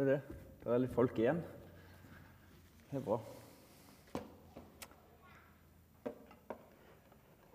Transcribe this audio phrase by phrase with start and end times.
[0.00, 0.20] Se det.
[0.64, 1.42] Det er litt folk igjen.
[2.88, 3.18] Det er bra.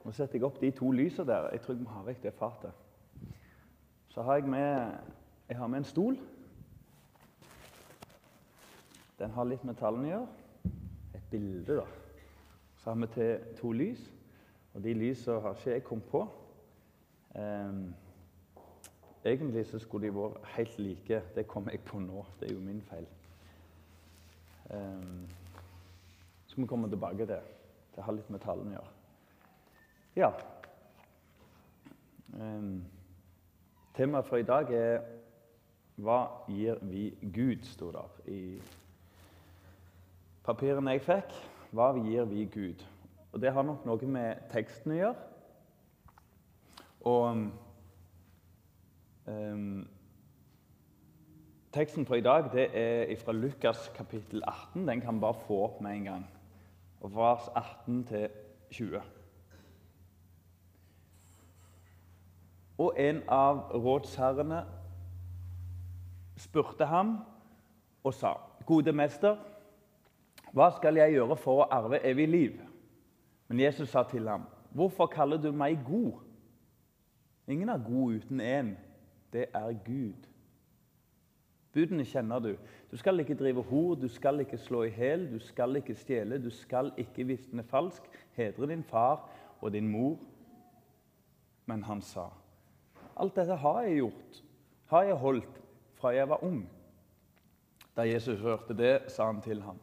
[0.04, 1.48] Nå setter jeg opp de to lysene der.
[1.56, 2.84] Jeg tror jeg må ha vekk det fatet.
[4.14, 4.94] Så har jeg med,
[5.50, 6.22] jeg har med en stol.
[9.18, 10.72] Den har litt med tallene å gjøre.
[11.18, 11.90] Et bilde, da.
[12.78, 14.06] Så har vi til to lys.
[14.76, 16.28] Og de lysene har ikke jeg kommet på.
[17.42, 17.88] Um,
[19.26, 21.22] Egentlig så skulle de vært helt like.
[21.36, 22.26] Det kom jeg på nå.
[22.40, 23.08] Det er jo min feil.
[24.70, 25.26] Um,
[26.46, 27.40] så skal vi komme tilbake til.
[27.96, 28.92] Det har litt med tallene å gjøre.
[30.16, 30.30] Ja.
[32.36, 32.86] Um,
[33.98, 35.02] temaet for i dag er
[35.98, 38.62] 'Hva gir vi Gud?' sto der i
[40.44, 41.32] papirene jeg fikk.
[41.72, 42.86] Hva gir vi Gud?
[43.34, 45.16] Og Det har nok noe med teksten å gjøre.
[47.02, 47.52] Og
[49.28, 49.88] Um,
[51.74, 54.88] teksten for i dag det er fra Lukas kapittel 18.
[54.88, 56.30] Den kan vi bare få opp med en gang.
[57.02, 58.30] Og Vers 18 til
[58.72, 59.02] 20.
[62.78, 64.62] Og en av rådsherrene
[66.38, 67.18] spurte ham
[68.04, 68.34] og sa,
[68.66, 69.38] 'Gode mester,
[70.52, 72.62] hva skal jeg gjøre for å arve evig liv?'
[73.48, 76.22] Men Jesus sa til ham, 'Hvorfor kaller du meg god?'
[77.48, 78.76] Ingen er god uten én,
[79.36, 80.30] det er Gud.
[81.76, 82.54] Budene kjenner du.
[82.88, 86.40] Du skal ikke drive hor, du skal ikke slå i hæl, du skal ikke stjele,
[86.40, 89.26] du skal ikke vitne falsk, hedre din far
[89.60, 90.16] og din mor.
[91.68, 92.30] Men han sa,
[93.20, 94.40] alt dette har jeg gjort,
[94.94, 95.60] har jeg holdt
[96.00, 96.64] fra jeg var ung.
[97.96, 99.80] Da Jesus hørte det, sa han til ham,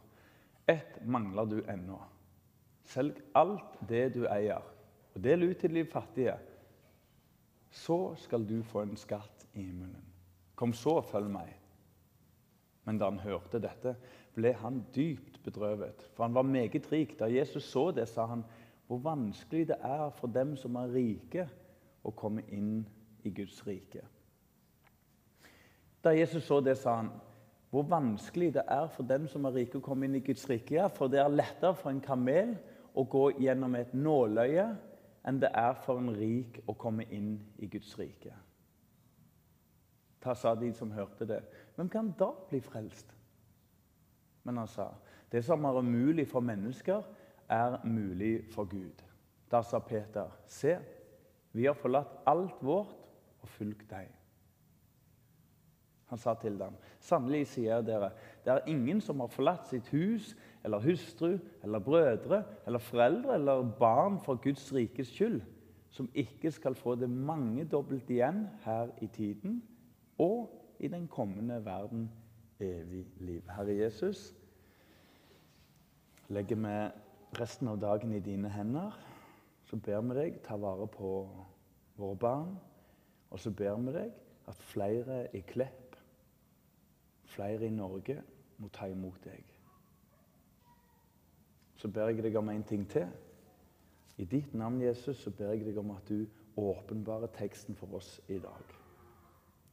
[0.69, 1.99] ett mangler du ennå.
[2.89, 4.65] Selg alt det du eier,
[5.13, 6.39] og del ut til de fattige.
[7.73, 10.05] Så skal du få en skatt i himmelen.
[10.55, 11.51] Kom så og følg meg.
[12.85, 13.95] Men da han hørte dette,
[14.35, 17.15] ble han dypt bedrøvet, for han var meget rik.
[17.19, 18.45] Da Jesus så det, sa han
[18.89, 21.47] hvor vanskelig det er for dem som er rike,
[22.03, 22.83] å komme inn
[23.23, 24.03] i Guds rike.
[26.03, 27.13] Da Jesus så det, sa han
[27.73, 30.75] hvor vanskelig det er for dem som er rike, å komme inn i Guds rike.
[30.77, 32.57] Ja, for det er lettere for en kamel
[32.93, 34.67] å gå gjennom et nåløye
[35.29, 38.35] enn det er for en rik å komme inn i Guds rike.
[40.23, 41.41] Da sa de som hørte det,
[41.77, 43.11] hvem kan da bli frelst?
[44.43, 44.91] Men han sa,
[45.31, 47.03] det som er umulig for mennesker,
[47.51, 49.03] er mulig for Gud.
[49.51, 50.77] Da sa Peter, se,
[51.53, 52.95] vi har forlatt alt vårt
[53.43, 54.11] og fulgt deg.
[56.13, 58.11] Han sa til dem, sannelig sier dere,
[58.45, 60.35] det er ingen som har forlatt sitt hus
[60.65, 65.41] eller hustru eller brødre eller foreldre eller barn for Guds rikes skyld,
[65.91, 69.63] som ikke skal få det mangedobbelt igjen her i tiden
[70.19, 72.11] og i den kommende verden
[72.61, 73.43] evig liv.
[73.51, 74.35] Herre Jesus,
[76.29, 76.77] legger vi
[77.41, 78.93] resten av dagen i dine hender.
[79.65, 81.13] Så ber vi deg ta vare på
[81.97, 82.57] våre barn.
[83.31, 84.13] Og så ber vi deg
[84.51, 85.97] at flere i Klepp,
[87.33, 88.21] flere i Norge,
[88.59, 89.52] må ta imot deg.
[91.83, 93.09] Så ber jeg deg om en ting til.
[94.23, 96.29] I ditt navn, Jesus, så ber jeg deg om at du
[96.61, 98.79] åpenbarer teksten for oss i dag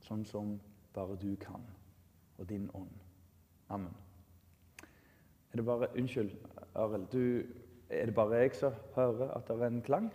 [0.10, 0.56] sånn som
[0.96, 1.64] bare du kan,
[2.40, 2.94] og din ånd.
[3.70, 3.94] Amen.
[5.52, 6.34] Er det bare Unnskyld,
[6.78, 7.16] Arild.
[7.90, 10.10] Er det bare jeg som hører at det er en klang?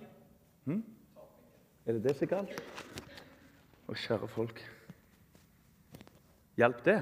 [0.66, 0.82] Hm?
[1.86, 2.54] Er det det som er galt?
[3.86, 4.62] Å, kjære folk.
[6.58, 7.00] Hjalp det?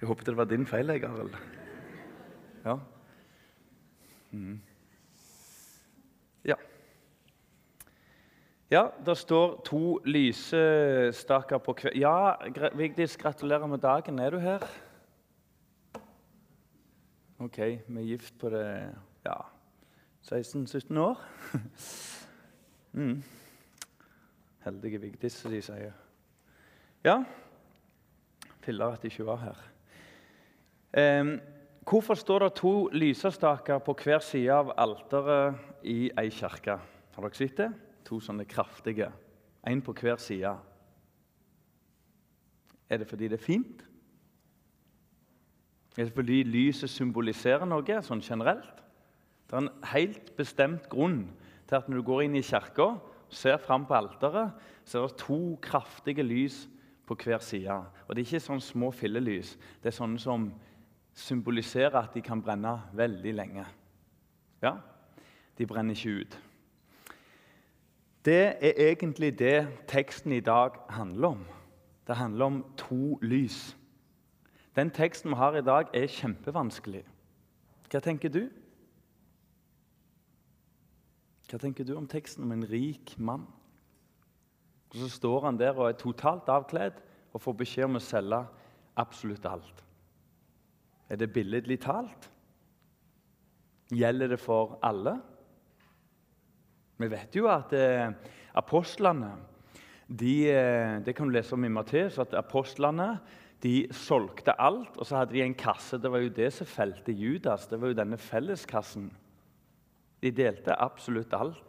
[0.00, 1.36] Jeg håpet det var din feil, jeg, Arild.
[2.64, 2.78] Ja.
[4.30, 4.60] Mm.
[6.44, 6.54] Ja.
[8.70, 14.18] Ja, det står to lysestaker på hver Ja, Vigdis, gratulerer med dagen.
[14.18, 14.58] Er du her?
[17.38, 18.94] OK, vi er gift på det
[19.26, 19.34] ja,
[20.22, 21.24] 16-17 år.
[22.92, 23.22] mm.
[24.64, 25.92] Heldige Vigdis, som de sier.
[27.04, 27.24] Ja,
[28.62, 29.58] filler at de ikke var her.
[31.20, 31.40] Um,
[31.88, 36.78] hvorfor står det to lysestaker på hver side av alteret i ei kirke?
[37.14, 37.70] Har dere sett det?
[38.08, 39.10] To sånne kraftige.
[39.68, 40.56] Én på hver side.
[42.90, 43.84] Er det fordi det er fint?
[45.98, 48.82] Er det fordi lyset symboliserer noe sånn generelt?
[49.46, 51.26] Det er en helt bestemt grunn
[51.68, 54.52] til at når du går inn i kirka og ser fram på alteret,
[54.84, 56.66] så er det to kraftige lys
[57.08, 57.76] på hver side.
[58.08, 59.56] Og Det er ikke sånn små fillelys.
[59.82, 60.50] Det er sånne som
[61.14, 63.66] symboliserer at de kan brenne veldig lenge.
[64.62, 64.76] Ja,
[65.58, 66.42] De brenner ikke ut.
[68.24, 71.44] Det er egentlig det teksten i dag handler om.
[72.06, 73.76] Det handler om to lys.
[74.76, 77.04] Den teksten vi har i dag, er kjempevanskelig.
[77.90, 78.48] Hva tenker du?
[81.50, 83.46] Hva tenker du om teksten om en rik mann?
[84.90, 86.96] Og Så står han der og er totalt avkledd
[87.32, 88.44] og får beskjed om å selge
[88.96, 89.84] absolutt alt.
[91.12, 92.30] Er det billedlig talt?
[93.92, 95.18] Gjelder det for alle?
[96.96, 98.14] Vi vet jo at eh,
[98.56, 99.34] apostlene
[100.08, 103.18] de, eh, Det kan du lese om i Matteus, at apostlene
[103.62, 105.98] de solgte alt, og så hadde de en kasse.
[106.00, 107.68] Det var jo det som felte Judas.
[107.70, 109.10] Det var jo denne felleskassen.
[110.22, 111.68] De delte absolutt alt.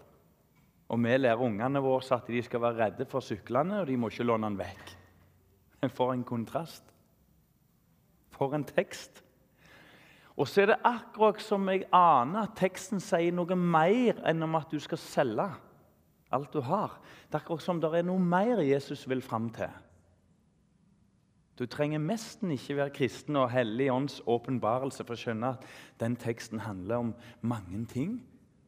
[0.90, 4.10] Og vi lærer ungene våre at de skal være redde for syklene, og de må
[4.10, 4.96] ikke låne den vekk.
[5.98, 6.84] For en kontrast.
[8.32, 9.23] For en tekst.
[10.34, 14.58] Og så er det akkurat som jeg aner at teksten sier noe mer enn om
[14.58, 15.48] at du skal selge
[16.34, 16.98] alt du har.
[17.30, 19.70] Det er akkurat som det er noe mer Jesus vil fram til.
[21.60, 25.68] Du trenger nesten ikke være kristen og Hellig ånds åpenbarelse for å skjønne at
[26.02, 27.12] den teksten handler om
[27.46, 28.16] mange ting.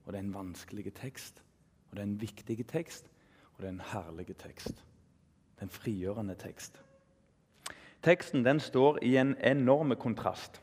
[0.05, 1.41] Og det er en vanskelig tekst,
[1.89, 3.09] og det er en viktig tekst,
[3.55, 4.83] og det er en herlig tekst.
[5.55, 6.77] Det er en frigjørende tekst.
[8.05, 10.61] Teksten den står i en enorm kontrast.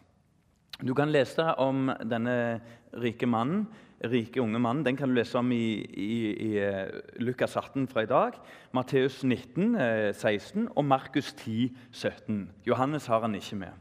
[0.82, 2.60] Du kan lese om denne
[2.98, 3.68] rike mannen,
[4.02, 4.82] rike unge mannen.
[4.82, 6.88] Den kan du lese om i, i, i eh,
[7.22, 8.34] Lukas 18 fra i dag,
[8.74, 9.76] Matteus 19,
[10.12, 12.50] 16 eh, og Markus 10, 17.
[12.66, 13.78] Johannes har han ikke med.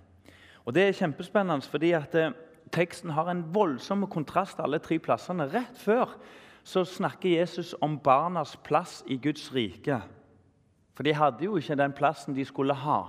[0.65, 2.36] Og Det er kjempespennende, fordi at eh,
[2.71, 5.50] teksten har en voldsom kontrast alle tre plassene.
[5.50, 6.13] Rett før
[6.63, 9.98] så snakker Jesus om barnas plass i Guds rike.
[10.94, 13.00] For de hadde jo ikke den plassen de skulle ha.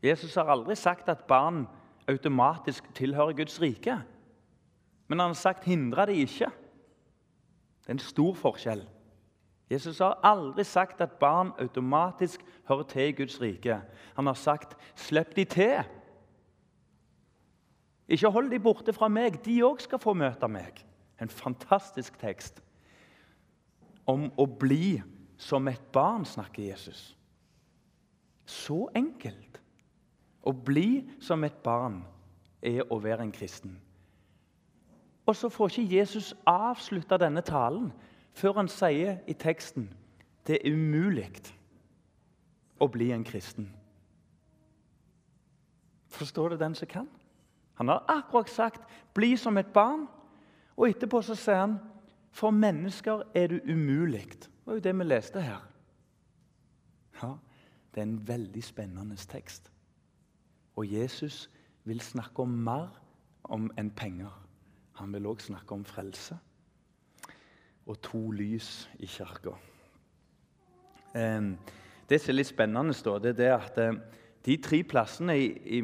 [0.00, 1.66] Jesus har aldri sagt at barn
[2.10, 4.00] automatisk tilhører Guds rike.
[5.08, 6.50] Men han har sagt 'hindre de ikke'.
[7.80, 8.88] Det er en stor forskjell.
[9.70, 13.82] Jesus har aldri sagt at barn automatisk hører til i Guds rike.
[14.14, 15.84] Han har sagt 'slipp de til'.
[18.08, 20.84] Ikke hold de borte fra meg, de òg skal få møte meg.
[21.20, 22.62] En fantastisk tekst.
[24.06, 25.02] Om å bli
[25.38, 27.16] som et barn, snakker Jesus.
[28.46, 29.59] Så enkelt.
[30.42, 32.02] Å bli som et barn
[32.62, 33.76] er å være en kristen.
[35.26, 37.92] Og så får ikke Jesus avslutta denne talen
[38.34, 39.90] før han sier i teksten
[40.46, 41.28] det er umulig
[42.80, 43.68] å bli en kristen.
[46.10, 47.08] Forstår du den som kan?
[47.74, 48.80] Han har akkurat sagt
[49.14, 50.08] 'bli som et barn',
[50.76, 51.78] og etterpå så sier han
[52.30, 54.40] 'for mennesker er du umulig'.
[54.40, 55.66] Det var jo det vi leste her.
[57.22, 57.36] Ja,
[57.94, 59.72] Det er en veldig spennende tekst.
[60.76, 61.48] Og Jesus
[61.84, 62.88] vil snakke om mer
[63.44, 64.32] om enn penger.
[65.00, 66.38] Han vil òg snakke om frelse
[67.90, 69.56] og to lys i kirka.
[72.10, 73.96] Det som er litt spennende, det er at eh,
[74.46, 75.80] de tre plassene i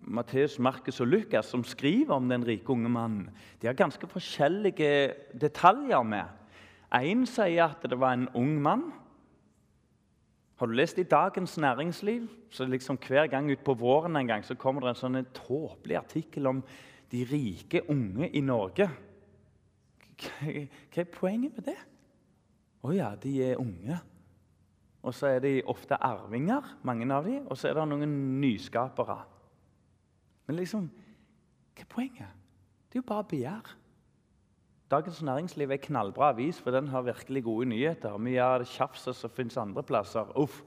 [0.00, 3.28] Matteus, Markus og Lukas som skriver om den rike unge mannen,
[3.60, 6.24] de har ganske forskjellige detaljer med.
[6.96, 8.88] Én sier at det var en ung mann.
[10.60, 12.28] Har du lest i Dagens Næringsliv?
[12.50, 16.50] Så liksom Hver gang utpå våren en gang, så kommer det en sånn tåpelig artikkel
[16.50, 16.58] om
[17.08, 18.90] de rike unge i Norge.
[20.20, 21.78] Hva er poenget med det?
[22.84, 24.02] Å ja, de er unge.
[25.00, 28.14] Og så er de ofte arvinger, mange av de, og så er det noen
[28.44, 29.16] nyskapere.
[30.44, 30.90] Men liksom
[31.72, 32.36] Hva er poenget?
[32.92, 33.76] Det er jo bare begjær.
[34.90, 38.16] Dagens Næringsliv er knallbra avis, for den har virkelig gode nyheter.
[38.18, 40.32] Mye av det tjafset som fins andre plasser.
[40.38, 40.62] Uff.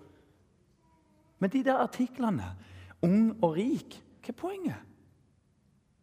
[1.39, 2.55] Men de der artiklene,
[3.01, 4.85] ung og rik, hva er poenget?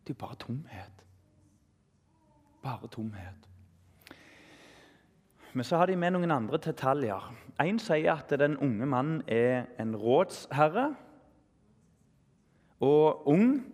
[0.05, 1.07] Det er bare tomhet.
[2.63, 3.49] Bare tomhet.
[5.53, 7.33] Men så har de med noen andre detaljer.
[7.63, 10.95] Én sier at den unge mannen er en rådsherre.
[12.81, 13.65] Og ung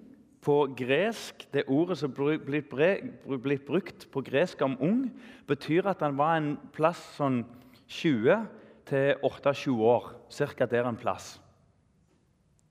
[0.46, 6.36] på gresk, Det ordet som blitt brukt på gresk om ung, betyr at han var
[6.36, 7.44] en plass sånn
[7.88, 8.46] 20
[8.86, 10.12] til 28 år.
[10.30, 10.66] Ca.
[10.66, 11.40] der en plass.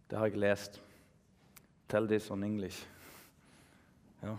[0.09, 0.81] Det har jeg lest.
[1.89, 2.87] Tell this on English.
[4.23, 4.37] Ja.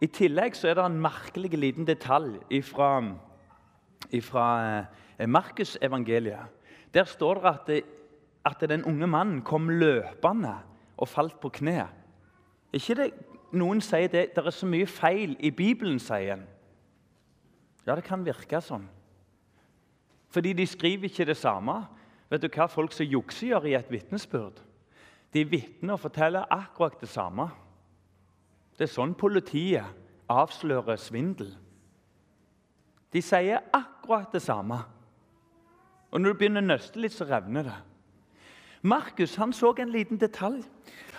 [0.00, 4.88] I tillegg så er det en merkelig liten detalj fra Markusevangeliet.
[5.18, 6.46] Markus' evangeliet.
[6.94, 7.84] Der står det at
[8.44, 10.56] at den unge mannen kom løpende
[10.96, 11.86] og falt på kne.
[12.74, 13.08] Ikke det
[13.54, 16.44] noen sier det, det er så mye feil i Bibelen, sier en.
[17.86, 18.86] Ja, det kan virke sånn.
[20.34, 21.84] Fordi de skriver ikke det samme.
[22.32, 24.58] Vet du hva folk som jukser, gjør i et vitnesbyrd?
[25.34, 27.46] De vitner og forteller akkurat det samme.
[28.74, 29.86] Det er sånn politiet
[30.30, 31.52] avslører svindel.
[33.14, 34.80] De sier akkurat det samme.
[36.10, 37.76] Og når du begynner å nøste litt, så revner det.
[38.84, 40.62] Markus han så en liten detalj.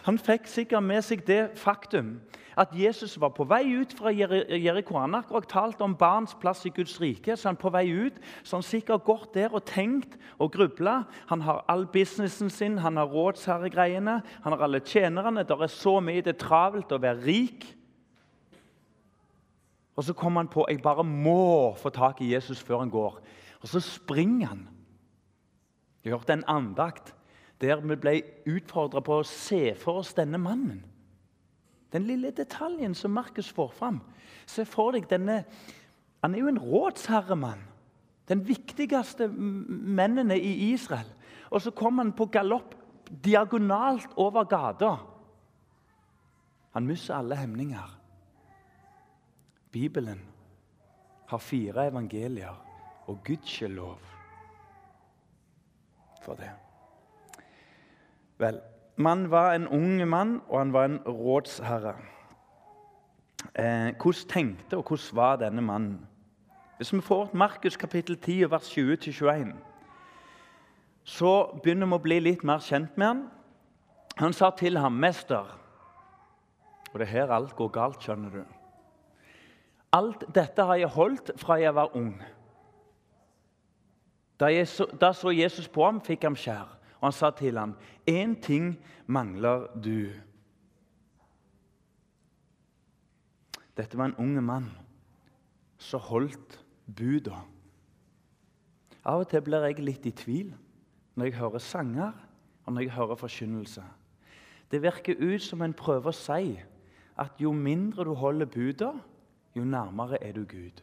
[0.05, 2.19] Han fikk sikkert med seg det faktum
[2.55, 4.99] at Jesus var på vei ut fra Jeriko.
[5.01, 7.35] Han akkurat talt om barns plass i Guds rike.
[7.35, 11.01] Så han på vei ut, så han sikkert gått der og tenkt og grubla.
[11.31, 15.43] Han har all businessen sin, han har rådsherregreiene, han har alle tjenerne.
[15.43, 17.65] Det er så mye det er travelt å være rik.
[19.95, 23.19] Og så kommer han på jeg bare må få tak i Jesus før han går.
[23.63, 24.65] Og så springer han.
[26.03, 27.14] Jeg hørte en andakt
[27.65, 30.83] der vi ble utfordra på å se for oss denne mannen.
[31.93, 34.01] Den lille detaljen som Markus får fram.
[34.45, 35.43] Se for deg denne
[36.25, 37.59] Han er jo en rådsherremann.
[38.25, 41.05] Den viktigste mennene i Israel.
[41.53, 42.73] Og så kommer han på galopp
[43.23, 44.95] diagonalt over gata.
[46.73, 47.99] Han mister alle hemninger.
[49.71, 50.19] Bibelen
[51.27, 52.57] har fire evangelier,
[53.05, 53.99] og gudskjelov
[56.25, 56.64] for det.
[58.37, 58.59] Vel,
[58.95, 61.95] man var en ung mann, og han var en rådsherre.
[63.55, 66.07] Eh, hvordan tenkte og hvordan var denne mannen?
[66.77, 69.53] Hvis vi får Markus kapittel 10, vers 20-21,
[71.03, 73.21] så begynner vi å bli litt mer kjent med han.
[74.17, 75.65] Han sa til ham, 'Mester'
[76.93, 78.43] Og det er her alt går galt, skjønner du.
[79.91, 82.23] Alt dette har jeg holdt fra jeg var ung.
[84.39, 86.74] Da, så, Jesus på ham, fikk han skjær.
[87.01, 87.75] Og han sa til ham,
[88.09, 90.13] 'Én ting mangler du.'
[93.77, 94.71] Dette var en ung mann
[95.77, 97.41] som holdt buda.
[99.05, 100.53] Av og til blir jeg litt i tvil
[101.15, 102.13] når jeg hører sanger
[102.65, 103.83] og når jeg hører forkynnelse.
[104.71, 106.55] Det virker ut som en prøver å si
[107.17, 108.91] at jo mindre du holder buda,
[109.55, 110.81] jo nærmere er du Gud.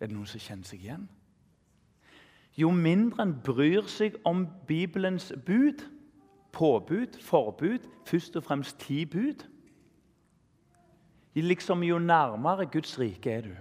[0.00, 1.08] Er det noen som kjenner seg igjen?
[2.58, 5.84] Jo mindre en bryr seg om Bibelens bud,
[6.52, 9.46] påbud, forbud, først og fremst ti bud,
[11.34, 13.54] liksom jo nærmere Guds rike er du.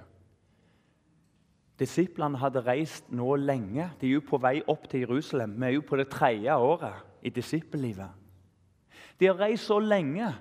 [1.80, 3.86] Disiplene hadde reist nå lenge.
[4.02, 5.56] De er jo på vei opp til Jerusalem.
[5.56, 8.10] Vi er jo på det tredje året i disippellivet.
[9.20, 10.34] De har reist så lenge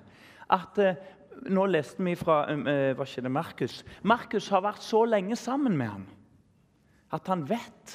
[0.49, 0.99] at eh,
[1.39, 3.75] Nå leste vi fra var ikke det, Markus.
[4.03, 6.01] Markus har vært så lenge sammen med ham
[7.15, 7.93] at han vet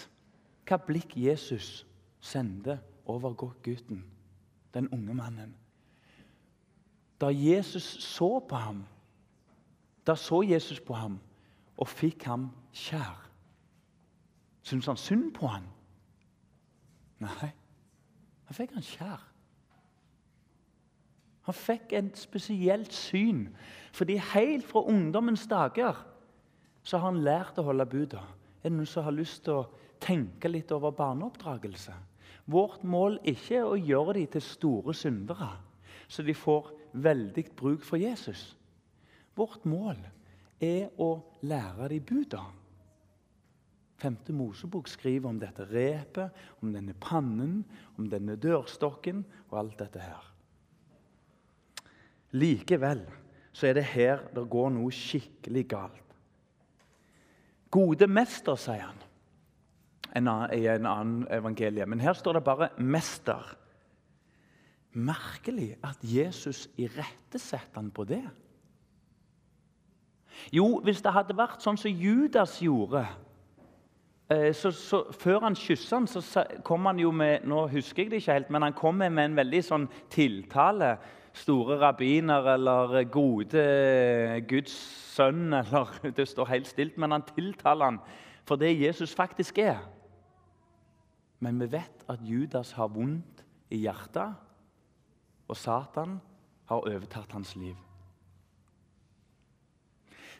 [0.64, 1.87] hva blikk Jesus
[2.25, 4.04] sendte over gutten,
[4.75, 5.54] den unge mannen.
[7.21, 8.85] Da Jesus så på ham,
[10.06, 11.21] da så Jesus på ham
[11.76, 13.21] og fikk ham kjær.
[14.62, 15.68] Syntes han synd på ham?
[17.21, 17.50] Nei,
[18.44, 19.23] han fikk han kjær.
[21.44, 23.49] Han fikk et spesielt syn,
[23.92, 25.99] fordi helt fra ungdommens dager
[26.85, 28.23] så har han lært å holde buda.
[28.62, 29.66] Er det noen som har lyst til å
[30.04, 31.94] tenke litt over barneoppdragelse?
[32.50, 35.49] Vårt mål ikke er å gjøre dem til store syndere,
[36.08, 38.52] så de får veldig bruk for Jesus.
[39.34, 39.96] Vårt mål
[40.62, 41.16] er å
[41.49, 42.42] lære dem buda.
[44.04, 47.62] Femte Mosebok skriver om dette repet, om denne pannen,
[47.96, 50.30] om denne dørstokken og alt dette her.
[52.34, 53.04] Likevel
[53.54, 56.00] så er det her det går noe skikkelig galt.
[57.75, 59.00] Gode mester, sier han
[60.14, 61.87] i en annen evangelie.
[61.87, 63.56] Men her står det bare 'mester'.
[64.92, 68.23] Merkelig at Jesus irettesetter han på det.
[70.52, 73.06] Jo, hvis det hadde vært sånn som Judas gjorde
[74.30, 78.11] eh, så, så, Før han kyssa han, så kom han jo med nå husker jeg
[78.11, 80.97] det ikke helt, men han kom med en veldig sånn tiltale.
[81.35, 83.62] Store rabbiner eller gode
[84.47, 84.75] Guds
[85.14, 88.00] sønn eller Det står helt stilt, men han tiltaler han
[88.47, 89.80] for det Jesus faktisk er.
[91.41, 94.35] Men vi vet at Judas har vondt i hjertet,
[95.49, 96.21] og Satan
[96.71, 97.76] har overtatt hans liv.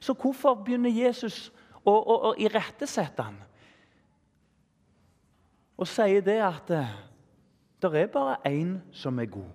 [0.01, 1.49] Så hvorfor begynner Jesus
[1.85, 3.37] å, å, å irettesette ham?
[5.81, 6.95] Og sier det at eh,
[7.83, 9.51] det er bare én som er god.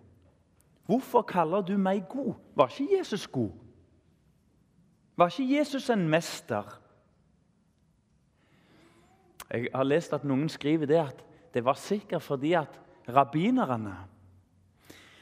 [0.90, 2.34] Hvorfor kaller du meg god?
[2.58, 3.52] Var ikke Jesus god?
[5.18, 6.66] Var ikke Jesus en mester?
[9.50, 12.80] Jeg har lest at noen skriver det at det var sikkert fordi at
[13.10, 13.96] rabbinerne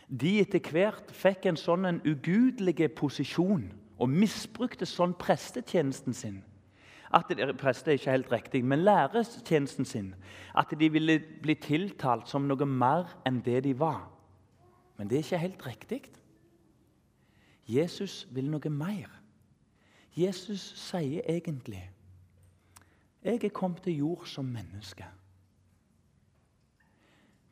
[0.08, 3.66] de etter hvert fikk en sånn en ugudelig posisjon
[3.98, 6.38] og misbrukte sånn prestetjenesten sin
[7.14, 10.14] at de, Preste er ikke helt riktig, men lærertjenesten sin.
[10.56, 14.08] At de ville bli tiltalt som noe mer enn det de var.
[14.98, 16.02] Men det er ikke helt riktig.
[17.68, 19.12] Jesus vil noe mer.
[20.18, 21.84] Jesus sier egentlig
[23.24, 25.06] Jeg er kommet til jord som menneske.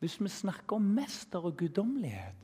[0.06, 2.34] Hvis vi snakker om mester og guddommelighet,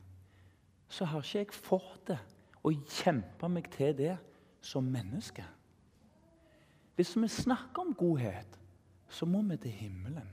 [0.91, 2.17] så har ikke jeg fått det
[2.59, 4.17] å kjempe meg til det
[4.59, 5.45] som menneske.
[6.99, 8.59] Hvis vi snakker om godhet,
[9.07, 10.27] så må vi til himmelen.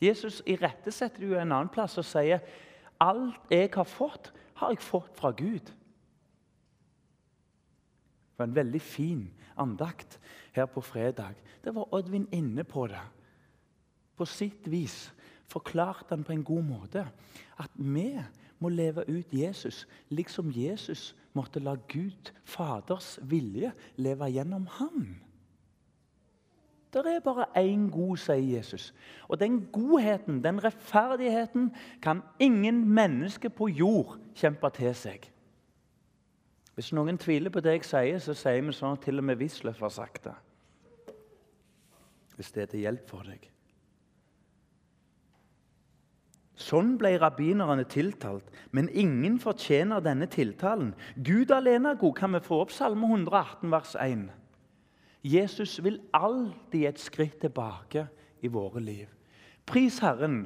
[0.00, 2.40] Jesus irettesetter jo en annen plass og sier
[2.96, 4.32] alt jeg har fått,
[4.64, 5.76] har jeg fått fra Gud.
[8.32, 9.26] Det var en veldig fin
[9.60, 10.16] andakt
[10.56, 11.36] her på fredag.
[11.60, 13.04] Det var Oddvin inne på det.
[14.16, 15.12] På sitt vis
[15.52, 17.04] forklarte han på en god måte
[17.60, 18.08] at vi
[18.62, 25.06] må leve ut Jesus liksom Jesus måtte la Gud, Faders vilje, leve gjennom ham.
[26.92, 28.90] Det er bare én god, sier Jesus.
[29.28, 31.70] Og den godheten, den rettferdigheten,
[32.02, 35.30] kan ingen menneske på jord kjempe til seg.
[36.76, 39.40] Hvis noen tviler på det jeg sier, så sier vi sånn at til og med
[39.40, 40.36] Wisløff har sagt det.
[42.36, 43.51] Hvis det er til hjelp for deg.
[46.62, 50.92] Sånn ble rabbinerne tiltalt, men ingen fortjener denne tiltalen.
[51.16, 52.14] Gud alene er god.
[52.20, 54.28] Kan vi få opp Salme 118, vers 1?
[55.22, 58.06] Jesus vil alltid et skritt tilbake
[58.42, 59.06] i våre liv.
[59.66, 60.44] Pris Herren.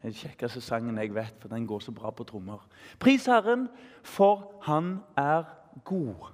[0.00, 2.62] Den kjekkeste sangen jeg vet, for den går så bra på trommer.
[2.98, 3.68] Pris Herren,
[4.02, 5.44] for Han er
[5.84, 6.30] god.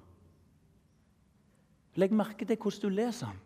[1.99, 3.41] Legg merke til hvordan du leser den.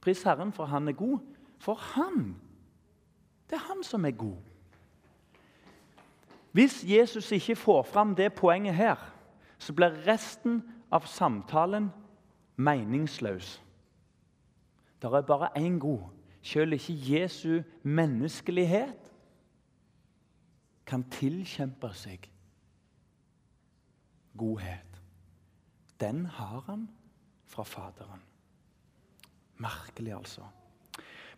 [0.00, 1.18] Pris Herren, for Han er god.
[1.58, 2.36] For Han.
[3.48, 4.51] Det er Han som er god.
[6.52, 8.96] Hvis Jesus ikke får fram det poenget her,
[9.58, 11.90] så blir resten av samtalen
[12.56, 13.62] meningsløs.
[15.02, 16.02] Det er bare én god.
[16.42, 19.12] Selv ikke Jesu menneskelighet
[20.86, 22.26] kan tilkjempe seg
[24.36, 25.00] godhet.
[26.00, 26.88] Den har han
[27.46, 28.22] fra Faderen.
[29.56, 30.42] Merkelig, altså.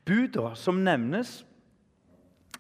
[0.04, 1.44] Buda som nevnes,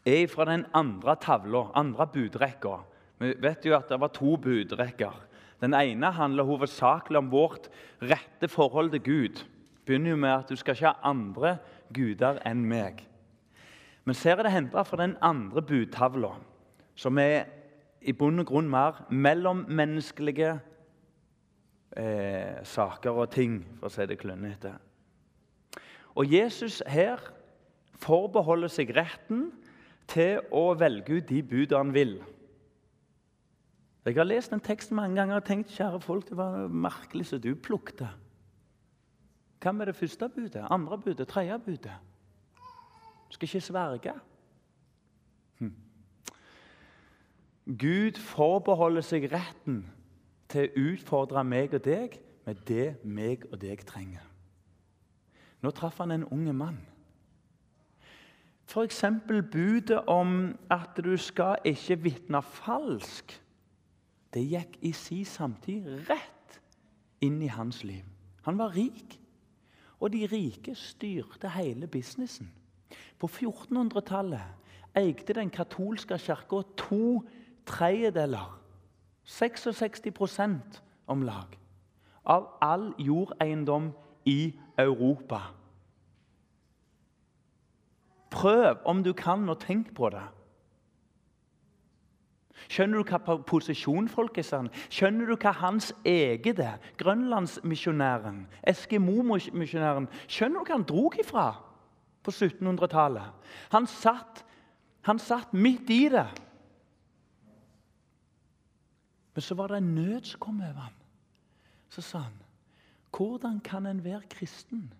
[0.04, 2.76] er fra den andre tavla, andre budrekka.
[3.20, 5.16] Vi vet jo at det var to budrekker.
[5.62, 7.70] Den ene handler hovedsakelig om vårt
[8.02, 9.44] rette forhold til Gud.
[9.86, 11.56] Begynner jo med at du skal ikke ha andre
[11.94, 13.04] guder enn meg.
[14.04, 16.34] Men så er det henta fra den andre budtavla,
[16.94, 17.46] som er
[18.04, 20.50] i bunn og grunn mer mellommenneskelige
[21.96, 24.74] eh, saker og ting, for å si det klønete.
[26.14, 27.22] Og Jesus her
[28.04, 29.48] forbeholder seg retten
[30.10, 32.14] til å velge ut de budene han vil.
[34.04, 37.38] Jeg har lest den teksten mange ganger og tenkt kjære folk, det var merkelig så
[37.40, 38.04] du plukket.
[39.64, 41.94] Hva med det første budet, andre budet, tredje budet?
[43.28, 44.12] Du skal ikke sverge.
[45.58, 45.72] Hm.
[47.64, 49.86] Gud forbeholder seg retten
[50.52, 54.26] til å utfordre meg og deg med det meg og deg trenger.
[55.64, 56.82] Nå traff han en unge mann.
[58.66, 59.04] F.eks.
[59.52, 63.40] budet om at du skal ikke vitne falsk.
[64.34, 66.60] Det gikk i si samtid rett
[67.22, 68.04] inn i hans liv.
[68.44, 69.20] Han var rik,
[70.00, 72.50] og de rike styrte hele businessen.
[73.18, 77.22] På 1400-tallet eide den katolske kirka to
[77.66, 78.60] tredjedeler,
[79.24, 81.56] 66% om lag,
[82.24, 83.92] av all jordeiendom
[84.24, 85.40] i Europa.
[88.34, 90.24] Prøv om du kan, og tenk på det.
[92.70, 94.70] Skjønner du hva posisjonfolk er sånn?
[94.92, 96.80] Skjønner du hva hans eget er?
[97.00, 100.08] Grønlandsmisjonæren, Eskimo-misjonæren.
[100.26, 101.46] Skjønner du hva han dro ifra
[102.24, 103.50] på 1700-tallet?
[103.74, 103.88] Han,
[105.10, 106.26] han satt midt i det.
[109.34, 111.00] Men så var det en nød som kom over ham.
[111.90, 112.38] Så sa han,
[113.14, 114.92] 'Hvordan kan en være kristen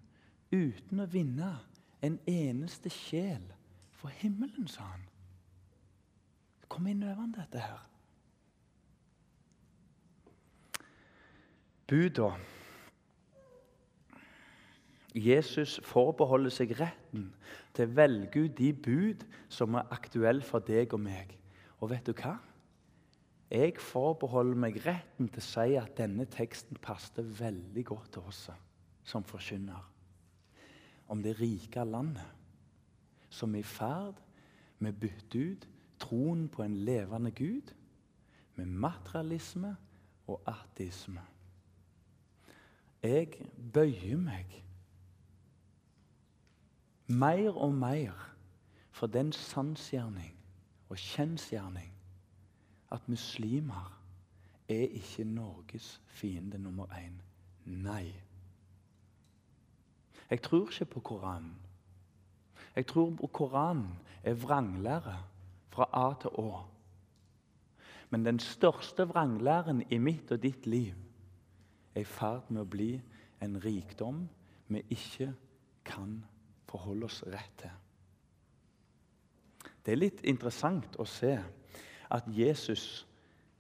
[0.53, 1.57] uten å vinne
[2.05, 3.45] en eneste sjel
[3.97, 5.05] for himmelen, sa han.
[6.69, 7.85] Kom inn over dette her.
[11.89, 12.33] Buda.
[15.15, 17.29] Jesus forbeholder seg retten
[17.77, 21.37] til å velge ut de bud som er aktuelle for deg og meg.
[21.79, 22.35] Og vet du hva?
[23.53, 28.49] Jeg forbeholder meg retten til å si at denne teksten passer veldig godt til oss
[29.07, 29.94] som forkynner
[31.09, 32.31] om det rike landet
[33.29, 34.21] som er i ferd
[34.79, 35.69] med å bytte ut
[36.01, 37.73] troen på en levende Gud
[38.55, 39.75] med materialisme
[40.27, 41.23] og ateisme.
[43.03, 43.35] Jeg
[43.73, 44.55] bøyer meg
[47.07, 48.31] mer og mer
[48.95, 50.33] for den sannsgjerning
[50.89, 51.91] og kjensgjerning
[52.95, 53.91] at muslimer
[54.69, 57.19] er ikke Norges fiende nummer én.
[57.65, 58.15] Nei.
[60.31, 61.57] Jeg tror ikke på Koranen.
[62.77, 65.19] Jeg tror på Koranen er vranglære
[65.71, 66.65] fra A til Å.
[68.11, 70.95] Men den største vranglæren i mitt og ditt liv
[71.95, 72.93] er i ferd med å bli
[73.43, 74.25] en rikdom
[74.69, 75.33] vi ikke
[75.85, 76.21] kan
[76.71, 77.75] forholde oss rett til.
[79.85, 81.35] Det er litt interessant å se
[82.15, 83.05] at Jesus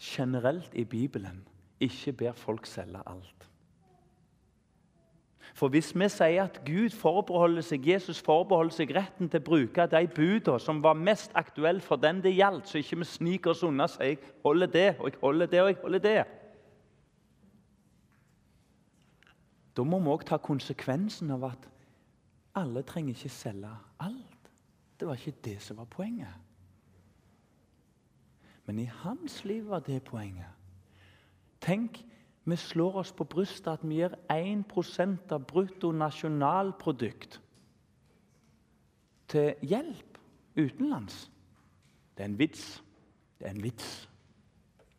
[0.01, 1.43] generelt i Bibelen
[1.83, 3.49] ikke ber folk selge alt.
[5.55, 9.87] For hvis vi sier at Gud forbeholder seg, Jesus forbeholder seg retten til å bruke
[9.87, 13.63] de budene som var mest aktuelle for den det gjaldt, så ikke vi sniker oss
[13.63, 16.25] unna og sier 'jeg holder det, og jeg holder det, og jeg holder det'.
[19.77, 21.69] Da må vi òg ta konsekvensen av at
[22.55, 24.51] alle trenger ikke selge alt.
[25.01, 26.35] Det var ikke det som var poenget.
[28.67, 30.51] Men i hans liv var det poenget.
[31.61, 32.05] Tenk
[32.45, 37.41] vi slår oss på brystet at vi gir 1 av bruttonasjonalprodukt
[39.29, 40.19] til hjelp
[40.57, 41.31] utenlands.
[42.17, 42.83] Det er en vits.
[43.39, 44.09] Det er en vits.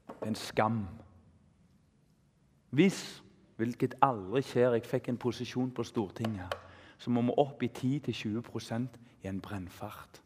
[0.07, 0.87] Det er en skam.
[2.69, 3.23] Hvis,
[3.55, 6.51] hvilket aldri skjer, jeg fikk en posisjon på Stortinget,
[6.97, 10.21] så må vi opp i 10-20% i en brennfart.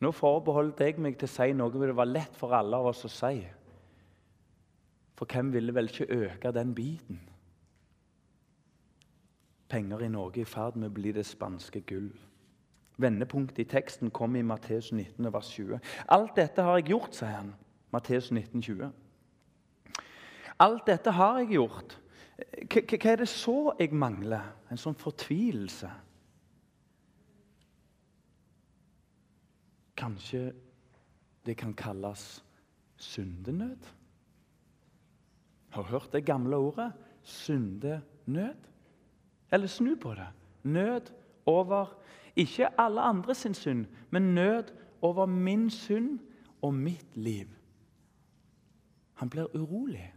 [0.00, 3.04] Nå forbeholdt jeg meg til å si noe det var lett for alle av oss
[3.08, 3.44] å si.
[5.16, 7.20] For hvem ville vel ikke øke den biten?
[9.68, 12.12] Penger i Norge i ferd med å bli det spanske gull.
[13.02, 15.80] Vendepunktet i teksten kom i Matteus 19, vers 20.
[16.08, 17.54] Alt dette har jeg gjort, sier han.
[17.92, 18.92] Matteus 19, 20.
[20.60, 21.98] Alt dette har jeg gjort.
[22.72, 24.52] Hva er det så jeg mangler?
[24.70, 25.90] En sånn fortvilelse.
[29.96, 30.50] Kanskje
[31.46, 32.24] det kan kalles
[33.00, 33.95] syndenød?
[35.76, 36.92] Har du hørt det gamle ordet?
[37.22, 38.54] Syndenød.
[39.52, 40.26] Eller snu på det.
[40.62, 41.12] Nød
[41.46, 41.98] over
[42.36, 44.64] ikke alle andre sin synd, men nød
[45.02, 46.18] over min synd
[46.62, 47.46] og mitt liv.
[49.14, 50.14] Han blir urolig.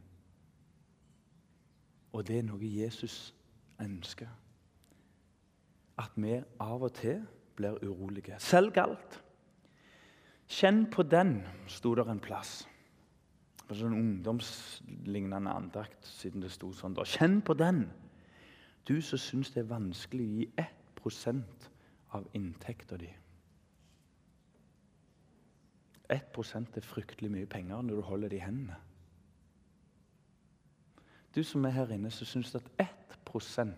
[2.13, 3.35] Og det er noe Jesus
[3.81, 4.31] ønsker.
[5.97, 8.39] At vi av og til blir urolige.
[8.39, 9.23] Selv galt.
[10.47, 12.68] Kjenn på den, sto der en plass
[13.69, 16.95] på sånn ungdomslignende andakt siden det sto sånn.
[16.97, 17.05] da.
[17.05, 17.83] Kjenn på den,
[18.89, 21.49] du som syns det er vanskelig å gi 1
[22.17, 23.09] av inntekta di.
[26.09, 28.77] 1 er fryktelig mye penger når du holder det i hendene.
[31.35, 33.75] Du som er her inne, som syns at 1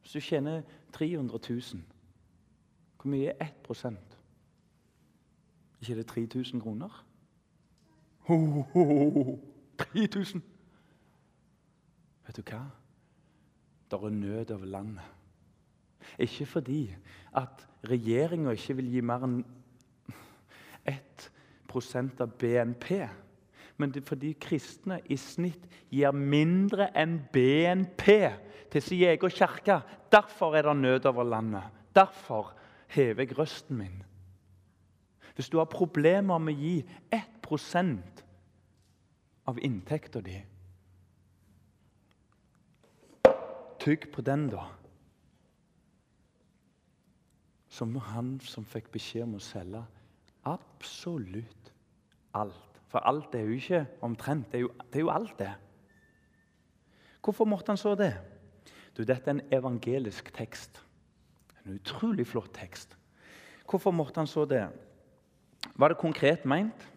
[0.00, 1.82] Hvis du tjener 300 000,
[2.96, 3.98] hvor mye er 1
[5.80, 7.09] ikke er det 3000 kroner?
[8.30, 9.38] Ho, oh, oh,
[9.76, 10.42] 3000!
[12.26, 12.60] Vet du hva?
[13.90, 15.08] Det er nød over landet.
[16.14, 16.94] Ikke fordi
[17.34, 19.40] at regjeringa ikke vil gi mer enn
[20.92, 22.92] 1% av BNP.
[23.82, 28.06] Men fordi kristne i snitt gir mindre enn BNP
[28.70, 29.80] til sin egen kirke.
[30.12, 31.66] Derfor er det nød over landet.
[31.98, 32.54] Derfor
[32.94, 34.02] hever jeg røsten min.
[35.34, 36.76] Hvis du har problemer med å gi
[37.10, 37.40] 1
[39.50, 40.36] av inntekta di.
[43.80, 44.66] Tygg på den, da.
[47.70, 49.82] Som han som fikk beskjed om å selge
[50.48, 51.72] absolutt
[52.36, 52.80] alt.
[52.90, 54.50] For alt er jo ikke omtrent.
[54.50, 55.52] Det er jo, det er jo alt, det.
[57.22, 58.14] Hvorfor måtte han så det?
[58.96, 60.80] Du, Dette er en evangelisk tekst.
[61.64, 62.96] En utrolig flott tekst.
[63.70, 64.64] Hvorfor måtte han så det?
[65.76, 66.89] Var det konkret meint?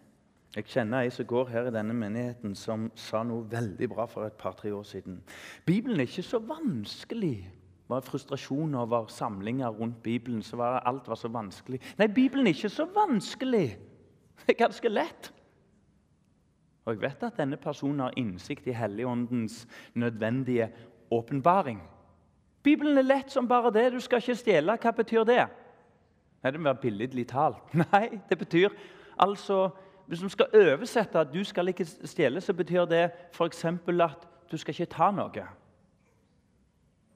[0.55, 4.27] Jeg kjenner ei som går her i denne menigheten, som sa noe veldig bra for
[4.27, 5.17] et par-tre år siden.
[5.65, 7.37] Bibelen er ikke så vanskelig.
[7.83, 10.43] Det var frustrasjon over samlinger rundt Bibelen.
[10.43, 11.81] så var alt var så vanskelig.
[11.97, 13.77] Nei, Bibelen er ikke så vanskelig.
[14.45, 15.33] Det er ganske lett.
[16.85, 20.69] Og jeg vet at denne personen har innsikt i Helligåndens nødvendige
[21.11, 21.81] åpenbaring.
[22.63, 23.93] Bibelen er lett som bare det.
[23.93, 24.77] Du skal ikke stjele.
[24.77, 25.47] Hva betyr det?
[26.43, 27.73] Nei, Det må være billedlig talt.
[27.91, 28.69] Nei, det betyr
[29.17, 29.69] altså
[30.07, 33.65] hvis du skal oversette at du skal ikke stjele, så betyr det f.eks.
[33.65, 35.45] at du skal ikke ta noe.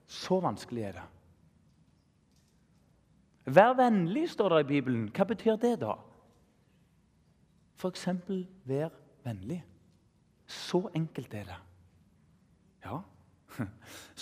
[0.07, 1.05] Så vanskelig er det.
[3.47, 5.07] Vær vennlig, står det i Bibelen.
[5.15, 5.95] Hva betyr det, da?
[7.79, 8.07] F.eks.
[8.67, 8.89] vær
[9.23, 9.61] vennlig.
[10.47, 11.59] Så enkelt er det.
[12.85, 13.01] Ja,